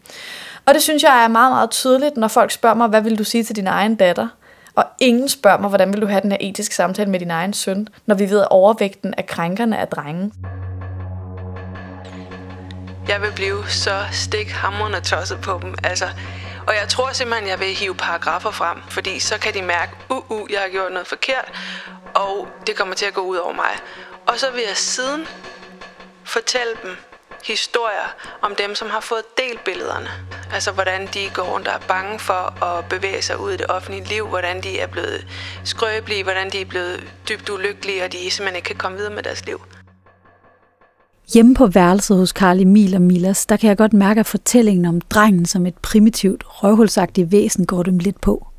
Og 0.65 0.73
det 0.73 0.81
synes 0.81 1.03
jeg 1.03 1.23
er 1.23 1.27
meget, 1.27 1.51
meget 1.51 1.69
tydeligt, 1.69 2.17
når 2.17 2.27
folk 2.27 2.51
spørger 2.51 2.75
mig, 2.75 2.87
hvad 2.87 3.01
vil 3.01 3.17
du 3.17 3.23
sige 3.23 3.43
til 3.43 3.55
din 3.55 3.67
egen 3.67 3.95
datter? 3.95 4.27
Og 4.75 4.85
ingen 4.99 5.29
spørger 5.29 5.57
mig, 5.57 5.69
hvordan 5.69 5.93
vil 5.93 6.01
du 6.01 6.07
have 6.07 6.21
den 6.21 6.31
her 6.31 6.37
etiske 6.41 6.75
samtale 6.75 7.09
med 7.09 7.19
din 7.19 7.31
egen 7.31 7.53
søn, 7.53 7.87
når 8.05 8.15
vi 8.15 8.29
ved, 8.29 8.41
at 8.41 8.47
overvægten 8.49 9.13
af 9.13 9.25
krænkerne 9.25 9.75
er 9.75 9.85
drenge. 9.85 10.31
Jeg 13.07 13.21
vil 13.21 13.31
blive 13.35 13.69
så 13.69 14.05
stikhamrende 14.11 15.01
tosset 15.01 15.39
på 15.41 15.59
dem. 15.61 15.75
Altså, 15.83 16.05
og 16.67 16.73
jeg 16.81 16.89
tror 16.89 17.11
simpelthen, 17.11 17.49
jeg 17.49 17.59
vil 17.59 17.67
hive 17.67 17.95
paragrafer 17.95 18.51
frem, 18.51 18.77
fordi 18.89 19.19
så 19.19 19.39
kan 19.39 19.53
de 19.53 19.61
mærke, 19.61 19.91
uh, 20.09 20.31
uh, 20.31 20.51
jeg 20.51 20.59
har 20.59 20.69
gjort 20.69 20.91
noget 20.91 21.07
forkert, 21.07 21.51
og 22.13 22.47
det 22.67 22.75
kommer 22.75 22.95
til 22.95 23.05
at 23.05 23.13
gå 23.13 23.21
ud 23.21 23.37
over 23.37 23.53
mig. 23.53 23.73
Og 24.27 24.39
så 24.39 24.51
vil 24.51 24.63
jeg 24.67 24.77
siden 24.77 25.27
fortælle 26.23 26.73
dem, 26.83 26.97
historier 27.45 28.15
om 28.41 28.55
dem, 28.55 28.75
som 28.75 28.89
har 28.89 28.99
fået 28.99 29.23
delt 29.37 29.63
billederne. 29.63 30.09
Altså 30.53 30.71
hvordan 30.71 31.07
de 31.13 31.19
går 31.33 31.43
rundt 31.43 31.67
og 31.67 31.73
er 31.73 31.87
bange 31.87 32.19
for 32.19 32.63
at 32.63 32.85
bevæge 32.89 33.21
sig 33.21 33.39
ud 33.39 33.51
i 33.51 33.57
det 33.57 33.65
offentlige 33.69 34.07
liv, 34.07 34.27
hvordan 34.27 34.63
de 34.63 34.79
er 34.79 34.87
blevet 34.87 35.27
skrøbelige, 35.63 36.23
hvordan 36.23 36.49
de 36.49 36.61
er 36.61 36.65
blevet 36.65 37.03
dybt 37.29 37.49
ulykkelige, 37.49 38.03
og 38.03 38.11
de 38.11 38.17
simpelthen 38.17 38.55
ikke 38.55 38.67
kan 38.67 38.75
komme 38.75 38.97
videre 38.97 39.13
med 39.13 39.23
deres 39.23 39.45
liv. 39.45 39.61
Hjemme 41.33 41.55
på 41.55 41.67
værelset 41.67 42.17
hos 42.17 42.31
Karl 42.31 42.59
Emil 42.59 42.95
og 42.95 43.01
Milas, 43.01 43.45
der 43.45 43.57
kan 43.57 43.69
jeg 43.69 43.77
godt 43.77 43.93
mærke, 43.93 44.19
at 44.19 44.25
fortællingen 44.25 44.85
om 44.85 45.01
drengen 45.01 45.45
som 45.45 45.65
et 45.65 45.77
primitivt, 45.77 46.43
røvhulsagtigt 46.47 47.31
væsen 47.31 47.65
går 47.65 47.83
dem 47.83 47.97
lidt 47.97 48.21
på. 48.21 48.50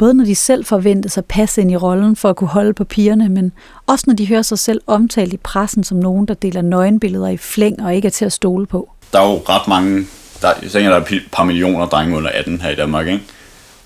Både 0.00 0.14
når 0.14 0.24
de 0.24 0.34
selv 0.34 0.64
forventes 0.64 1.18
at 1.18 1.24
passe 1.24 1.60
ind 1.60 1.70
i 1.70 1.76
rollen 1.76 2.16
for 2.16 2.30
at 2.30 2.36
kunne 2.36 2.48
holde 2.48 2.74
på 2.74 2.84
pigerne, 2.84 3.28
men 3.28 3.52
også 3.86 4.04
når 4.06 4.14
de 4.14 4.26
hører 4.26 4.42
sig 4.42 4.58
selv 4.58 4.80
omtalt 4.86 5.32
i 5.32 5.36
pressen 5.36 5.84
som 5.84 5.98
nogen, 5.98 6.28
der 6.28 6.34
deler 6.34 6.62
nøgenbilleder 6.62 7.28
i 7.28 7.36
flæng 7.36 7.82
og 7.82 7.94
ikke 7.94 8.06
er 8.06 8.10
til 8.10 8.24
at 8.24 8.32
stole 8.32 8.66
på. 8.66 8.90
Der 9.12 9.20
er 9.20 9.30
jo 9.30 9.42
ret 9.48 9.68
mange, 9.68 10.06
der, 10.42 10.48
jeg 10.62 10.70
tænker, 10.70 10.90
der 10.90 10.96
er 10.96 11.04
et 11.04 11.22
par 11.32 11.44
millioner 11.44 11.86
drenge 11.86 12.16
under 12.16 12.30
18 12.30 12.60
her 12.60 12.70
i 12.70 12.74
Danmark, 12.74 13.06
ikke? 13.06 13.20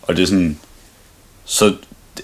Og 0.03 0.17
det 0.17 0.23
er 0.23 0.27
sådan, 0.27 0.59
så, 1.45 1.73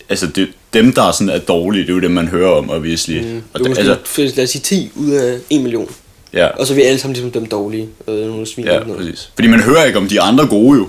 altså 0.08 0.26
det, 0.26 0.48
dem, 0.72 0.92
der 0.92 1.02
er 1.02 1.12
sådan 1.12 1.28
er 1.28 1.38
dårlige, 1.38 1.82
det 1.82 1.90
er 1.90 1.94
jo 1.94 2.00
dem, 2.00 2.10
man 2.10 2.28
hører 2.28 2.50
om, 2.50 2.70
obviously. 2.70 3.20
Mm. 3.20 3.42
Og 3.52 3.60
Det 3.60 3.64
er 3.64 3.68
måske, 3.68 3.82
altså, 3.82 4.36
lad 4.36 4.44
os 4.44 4.50
sige 4.50 4.62
10 4.62 4.90
ud 4.96 5.10
af 5.10 5.38
1 5.50 5.62
million. 5.62 5.88
ja, 6.32 6.46
Og 6.46 6.66
så 6.66 6.72
er 6.72 6.76
vi 6.76 6.82
alle 6.82 6.98
sammen 6.98 7.14
ligesom 7.14 7.30
dem 7.30 7.46
dårlige. 7.46 7.88
Og 8.06 8.14
nogle 8.14 8.46
svin 8.46 8.64
ja, 8.64 8.78
noget. 8.78 8.96
præcis. 8.96 9.30
Fordi 9.34 9.48
man 9.48 9.60
hører 9.60 9.84
ikke 9.84 9.98
om 9.98 10.08
de 10.08 10.20
andre 10.20 10.46
gode 10.46 10.78
jo. 10.78 10.88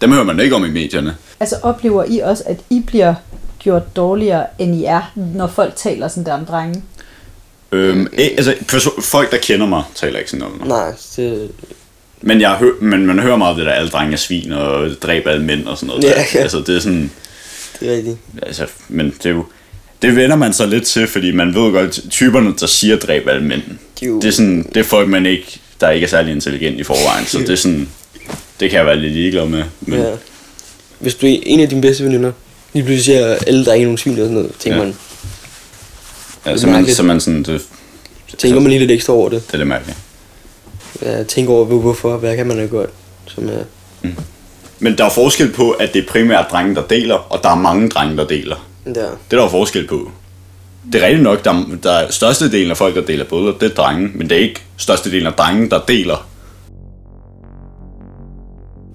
Dem 0.00 0.12
hører 0.12 0.24
man 0.24 0.40
ikke 0.40 0.56
om 0.56 0.64
i 0.64 0.70
medierne. 0.70 1.16
Altså 1.40 1.56
oplever 1.62 2.04
I 2.08 2.18
også, 2.18 2.42
at 2.46 2.56
I 2.70 2.82
bliver 2.86 3.14
gjort 3.58 3.96
dårligere, 3.96 4.46
end 4.58 4.74
I 4.76 4.84
er, 4.84 5.12
når 5.16 5.46
folk 5.46 5.76
taler 5.76 6.08
sådan 6.08 6.24
der 6.26 6.32
om 6.32 6.44
drenge? 6.46 6.82
Øhm, 7.72 8.06
eh, 8.12 8.26
altså, 8.36 8.54
perso- 8.72 9.00
folk, 9.02 9.30
der 9.30 9.36
kender 9.38 9.66
mig, 9.66 9.82
taler 9.94 10.18
ikke 10.18 10.30
sådan 10.30 10.46
om 10.46 10.52
mig. 10.58 10.68
Nej, 10.68 10.92
det, 11.16 11.50
Men, 12.20 12.40
jeg 12.40 12.50
hø- 12.54 12.72
men 12.80 13.06
man 13.06 13.18
hører 13.18 13.36
meget 13.36 13.50
af 13.50 13.56
det 13.56 13.66
der, 13.66 13.72
alle 13.72 13.90
drenge 13.90 14.12
er 14.12 14.16
svin 14.16 14.52
og 14.52 14.88
dræber 15.02 15.30
alle 15.30 15.44
mænd 15.44 15.66
og 15.66 15.76
sådan 15.78 15.86
noget. 15.86 16.04
Ja, 16.04 16.08
der. 16.08 16.22
ja. 16.34 16.40
Altså, 16.40 16.58
det 16.66 16.76
er 16.76 16.80
sådan... 16.80 17.10
det 17.80 17.92
er 17.92 17.96
rigtigt. 17.96 18.16
Altså, 18.42 18.66
men 18.88 19.06
det 19.22 19.26
er 19.26 19.30
jo... 19.30 19.44
Det 20.02 20.16
vender 20.16 20.36
man 20.36 20.52
så 20.52 20.66
lidt 20.66 20.84
til, 20.86 21.06
fordi 21.06 21.32
man 21.32 21.54
ved 21.54 21.72
godt, 21.72 22.00
typerne, 22.10 22.54
der 22.60 22.66
siger 22.66 22.96
dræb 22.98 23.28
alle 23.28 23.44
mænd, 23.44 23.62
jo- 24.02 24.20
det 24.20 24.28
er 24.28 24.32
sådan, 24.32 24.62
det 24.74 24.76
er 24.76 24.84
folk, 24.84 25.08
man 25.08 25.26
ikke, 25.26 25.60
der 25.80 25.90
ikke 25.90 26.04
er 26.04 26.08
særlig 26.08 26.32
intelligent 26.32 26.80
i 26.80 26.82
forvejen, 26.84 27.26
så 27.26 27.38
det 27.38 27.50
er 27.50 27.54
sådan, 27.56 27.88
det 28.60 28.70
kan 28.70 28.78
jeg 28.78 28.86
være 28.86 28.96
lidt 28.96 29.12
ligeglad 29.12 29.46
med. 29.46 29.64
Men, 29.80 30.00
Ja. 30.00 30.10
Hvis 30.98 31.14
du 31.14 31.26
er 31.26 31.38
en 31.42 31.60
af 31.60 31.68
dine 31.68 31.80
bedste 31.82 32.04
veninder, 32.04 32.32
lige 32.72 32.84
pludselig 32.84 33.04
siger 33.04 33.36
alle 33.46 33.64
der 33.64 33.72
er 33.72 33.80
nogen 33.82 33.98
svin 33.98 34.12
og 34.12 34.18
sådan 34.18 34.32
noget, 34.34 34.52
tænker 34.58 34.78
Ja. 34.78 34.84
man, 34.84 34.94
ja, 36.46 36.56
så, 36.56 36.66
man, 36.66 36.86
så 36.86 37.02
man 37.02 37.20
sådan, 37.20 37.42
det, 37.42 37.62
tænker 38.38 38.60
man 38.60 38.68
lige 38.68 38.78
lidt 38.78 38.90
ekstra 38.90 39.12
over 39.12 39.28
det. 39.28 39.46
det 39.46 39.52
er 39.54 39.58
lidt 39.58 39.68
mærkeligt. 39.68 39.98
Ja, 41.02 41.22
tænker 41.22 41.52
over, 41.52 41.64
hvor- 41.64 41.80
hvorfor, 41.80 42.16
hvad 42.16 42.36
kan 42.36 42.46
man 42.46 42.56
have 42.56 42.68
gjort. 42.68 42.88
Som 43.26 43.48
er, 43.48 44.08
Men 44.78 44.98
der 44.98 45.04
er 45.04 45.10
forskel 45.10 45.52
på, 45.52 45.70
at 45.70 45.94
det 45.94 46.02
er 46.04 46.06
primært 46.08 46.46
drenge, 46.50 46.74
der 46.74 46.82
deler, 46.82 47.14
og 47.14 47.40
der 47.42 47.48
er 47.50 47.54
mange 47.56 47.88
drenge, 47.88 48.16
der 48.16 48.26
deler. 48.26 48.68
der. 48.84 48.92
Det 48.92 49.02
er 49.02 49.10
der 49.30 49.42
jo 49.42 49.48
forskel 49.48 49.86
på. 49.86 50.10
Det 50.92 51.02
er 51.02 51.06
rigtigt 51.06 51.22
nok, 51.22 51.44
der, 51.44 51.64
der 51.82 51.92
er 51.92 52.10
størstedelen 52.10 52.70
af 52.70 52.76
folk, 52.76 52.94
der 52.94 53.00
deler 53.02 53.24
billeder, 53.24 53.52
det 53.58 53.70
er 53.70 53.74
drenge, 53.74 54.10
men 54.14 54.30
det 54.30 54.36
er 54.38 54.42
ikke 54.42 54.60
størstedelen 54.76 55.26
af 55.26 55.32
drenge, 55.32 55.70
der 55.70 55.80
deler. 55.88 56.28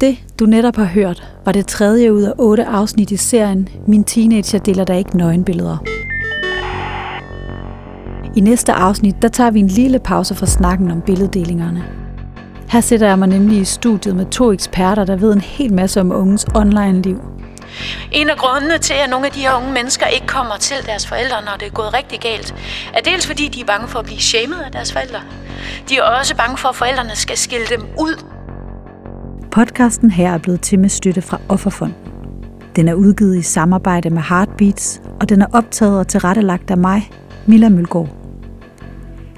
Det, 0.01 0.17
du 0.39 0.45
netop 0.45 0.75
har 0.75 0.85
hørt, 0.85 1.23
var 1.45 1.51
det 1.51 1.67
tredje 1.67 2.13
ud 2.13 2.23
af 2.23 2.33
otte 2.37 2.65
afsnit 2.65 3.11
i 3.11 3.17
serien 3.17 3.69
Min 3.87 4.03
teenager 4.03 4.59
deler 4.59 4.83
der 4.83 4.93
ikke 4.93 5.17
nøgenbilleder. 5.17 5.77
I 8.35 8.39
næste 8.39 8.73
afsnit, 8.73 9.15
der 9.21 9.27
tager 9.27 9.51
vi 9.51 9.59
en 9.59 9.67
lille 9.67 9.99
pause 9.99 10.35
fra 10.35 10.45
snakken 10.45 10.91
om 10.91 11.01
billeddelingerne. 11.01 11.83
Her 12.69 12.81
sætter 12.81 13.07
jeg 13.07 13.19
mig 13.19 13.27
nemlig 13.27 13.59
i 13.59 13.65
studiet 13.65 14.15
med 14.15 14.25
to 14.25 14.51
eksperter, 14.51 15.05
der 15.05 15.15
ved 15.15 15.33
en 15.33 15.41
hel 15.41 15.73
masse 15.73 16.01
om 16.01 16.11
unges 16.11 16.45
online-liv. 16.55 17.21
En 18.11 18.29
af 18.29 18.37
grundene 18.37 18.77
til, 18.77 18.93
at 18.93 19.09
nogle 19.09 19.25
af 19.25 19.31
de 19.31 19.39
her 19.39 19.53
unge 19.57 19.71
mennesker 19.73 20.07
ikke 20.07 20.27
kommer 20.27 20.57
til 20.57 20.77
deres 20.85 21.07
forældre, 21.07 21.41
når 21.45 21.51
det 21.59 21.67
er 21.67 21.71
gået 21.71 21.93
rigtig 21.93 22.19
galt, 22.19 22.55
er 22.93 23.01
dels 23.01 23.27
fordi, 23.27 23.47
de 23.47 23.61
er 23.61 23.65
bange 23.65 23.87
for 23.87 23.99
at 23.99 24.05
blive 24.05 24.19
shamed 24.19 24.57
af 24.65 24.71
deres 24.71 24.93
forældre. 24.93 25.19
De 25.89 25.97
er 25.97 26.03
også 26.03 26.35
bange 26.35 26.57
for, 26.57 26.69
at 26.69 26.75
forældrene 26.75 27.15
skal 27.15 27.37
skille 27.37 27.65
dem 27.65 27.81
ud. 27.99 28.32
Podcasten 29.53 30.11
her 30.11 30.33
er 30.33 30.37
blevet 30.37 30.61
til 30.61 30.79
med 30.79 30.89
støtte 30.89 31.21
fra 31.21 31.39
Offerfonden. 31.49 31.97
Den 32.75 32.87
er 32.87 32.93
udgivet 32.93 33.37
i 33.37 33.41
samarbejde 33.41 34.09
med 34.09 34.21
Heartbeats, 34.21 35.01
og 35.19 35.29
den 35.29 35.41
er 35.41 35.45
optaget 35.53 35.99
og 35.99 36.07
tilrettelagt 36.07 36.71
af 36.71 36.77
mig, 36.77 37.11
Milla 37.47 37.69
Mølgaard. 37.69 38.09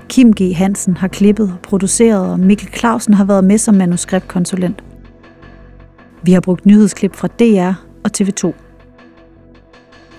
Kim 0.09 0.33
G. 0.33 0.55
Hansen 0.55 0.97
har 0.97 1.07
klippet 1.07 1.51
og 1.51 1.59
produceret, 1.63 2.31
og 2.31 2.39
Mikkel 2.39 2.67
Clausen 2.73 3.13
har 3.13 3.25
været 3.25 3.43
med 3.43 3.57
som 3.57 3.75
manuskriptkonsulent. 3.75 4.83
Vi 6.23 6.31
har 6.31 6.41
brugt 6.41 6.65
nyhedsklip 6.65 7.15
fra 7.15 7.27
DR 7.27 7.73
og 8.03 8.11
TV2. 8.17 8.53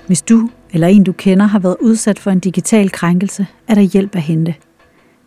Hvis 0.06 0.22
du 0.22 0.48
eller 0.72 0.86
en 0.86 1.04
du 1.04 1.12
kender 1.12 1.46
har 1.46 1.58
været 1.58 1.76
udsat 1.80 2.18
for 2.18 2.30
en 2.30 2.40
digital 2.40 2.90
krænkelse, 2.90 3.46
er 3.68 3.74
der 3.74 3.82
hjælp 3.82 4.16
at 4.16 4.22
hente. 4.22 4.54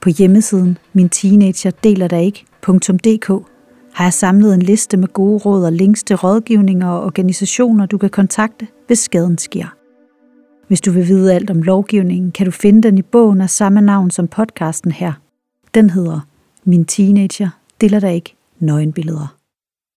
På 0.01 0.09
hjemmesiden 0.09 0.77
min 0.93 1.09
teenager 1.09 1.71
deler 1.83 2.07
der 2.07 2.17
ikke.dk 2.17 3.58
har 3.99 4.05
jeg 4.05 4.13
samlet 4.13 4.53
en 4.53 4.61
liste 4.61 4.97
med 4.97 5.07
gode 5.07 5.37
råd 5.37 5.65
og 5.65 5.71
links 5.73 6.03
til 6.03 6.15
rådgivninger 6.15 6.87
og 6.87 7.03
organisationer, 7.03 7.85
du 7.85 7.97
kan 7.97 8.09
kontakte, 8.09 8.67
hvis 8.87 8.99
skaden 8.99 9.37
sker. 9.37 9.75
Hvis 10.67 10.81
du 10.81 10.91
vil 10.91 11.07
vide 11.07 11.33
alt 11.33 11.49
om 11.49 11.61
lovgivningen, 11.61 12.31
kan 12.31 12.45
du 12.45 12.51
finde 12.51 12.83
den 12.83 12.97
i 12.97 13.01
bogen 13.01 13.41
af 13.41 13.49
samme 13.49 13.81
navn 13.81 14.11
som 14.11 14.27
podcasten 14.27 14.91
her. 14.91 15.13
Den 15.73 15.89
hedder 15.89 16.19
Min 16.63 16.85
teenager 16.85 17.49
deler 17.81 17.99
der 17.99 18.09
ikke 18.09 18.35
nøgenbilleder. 18.59 19.38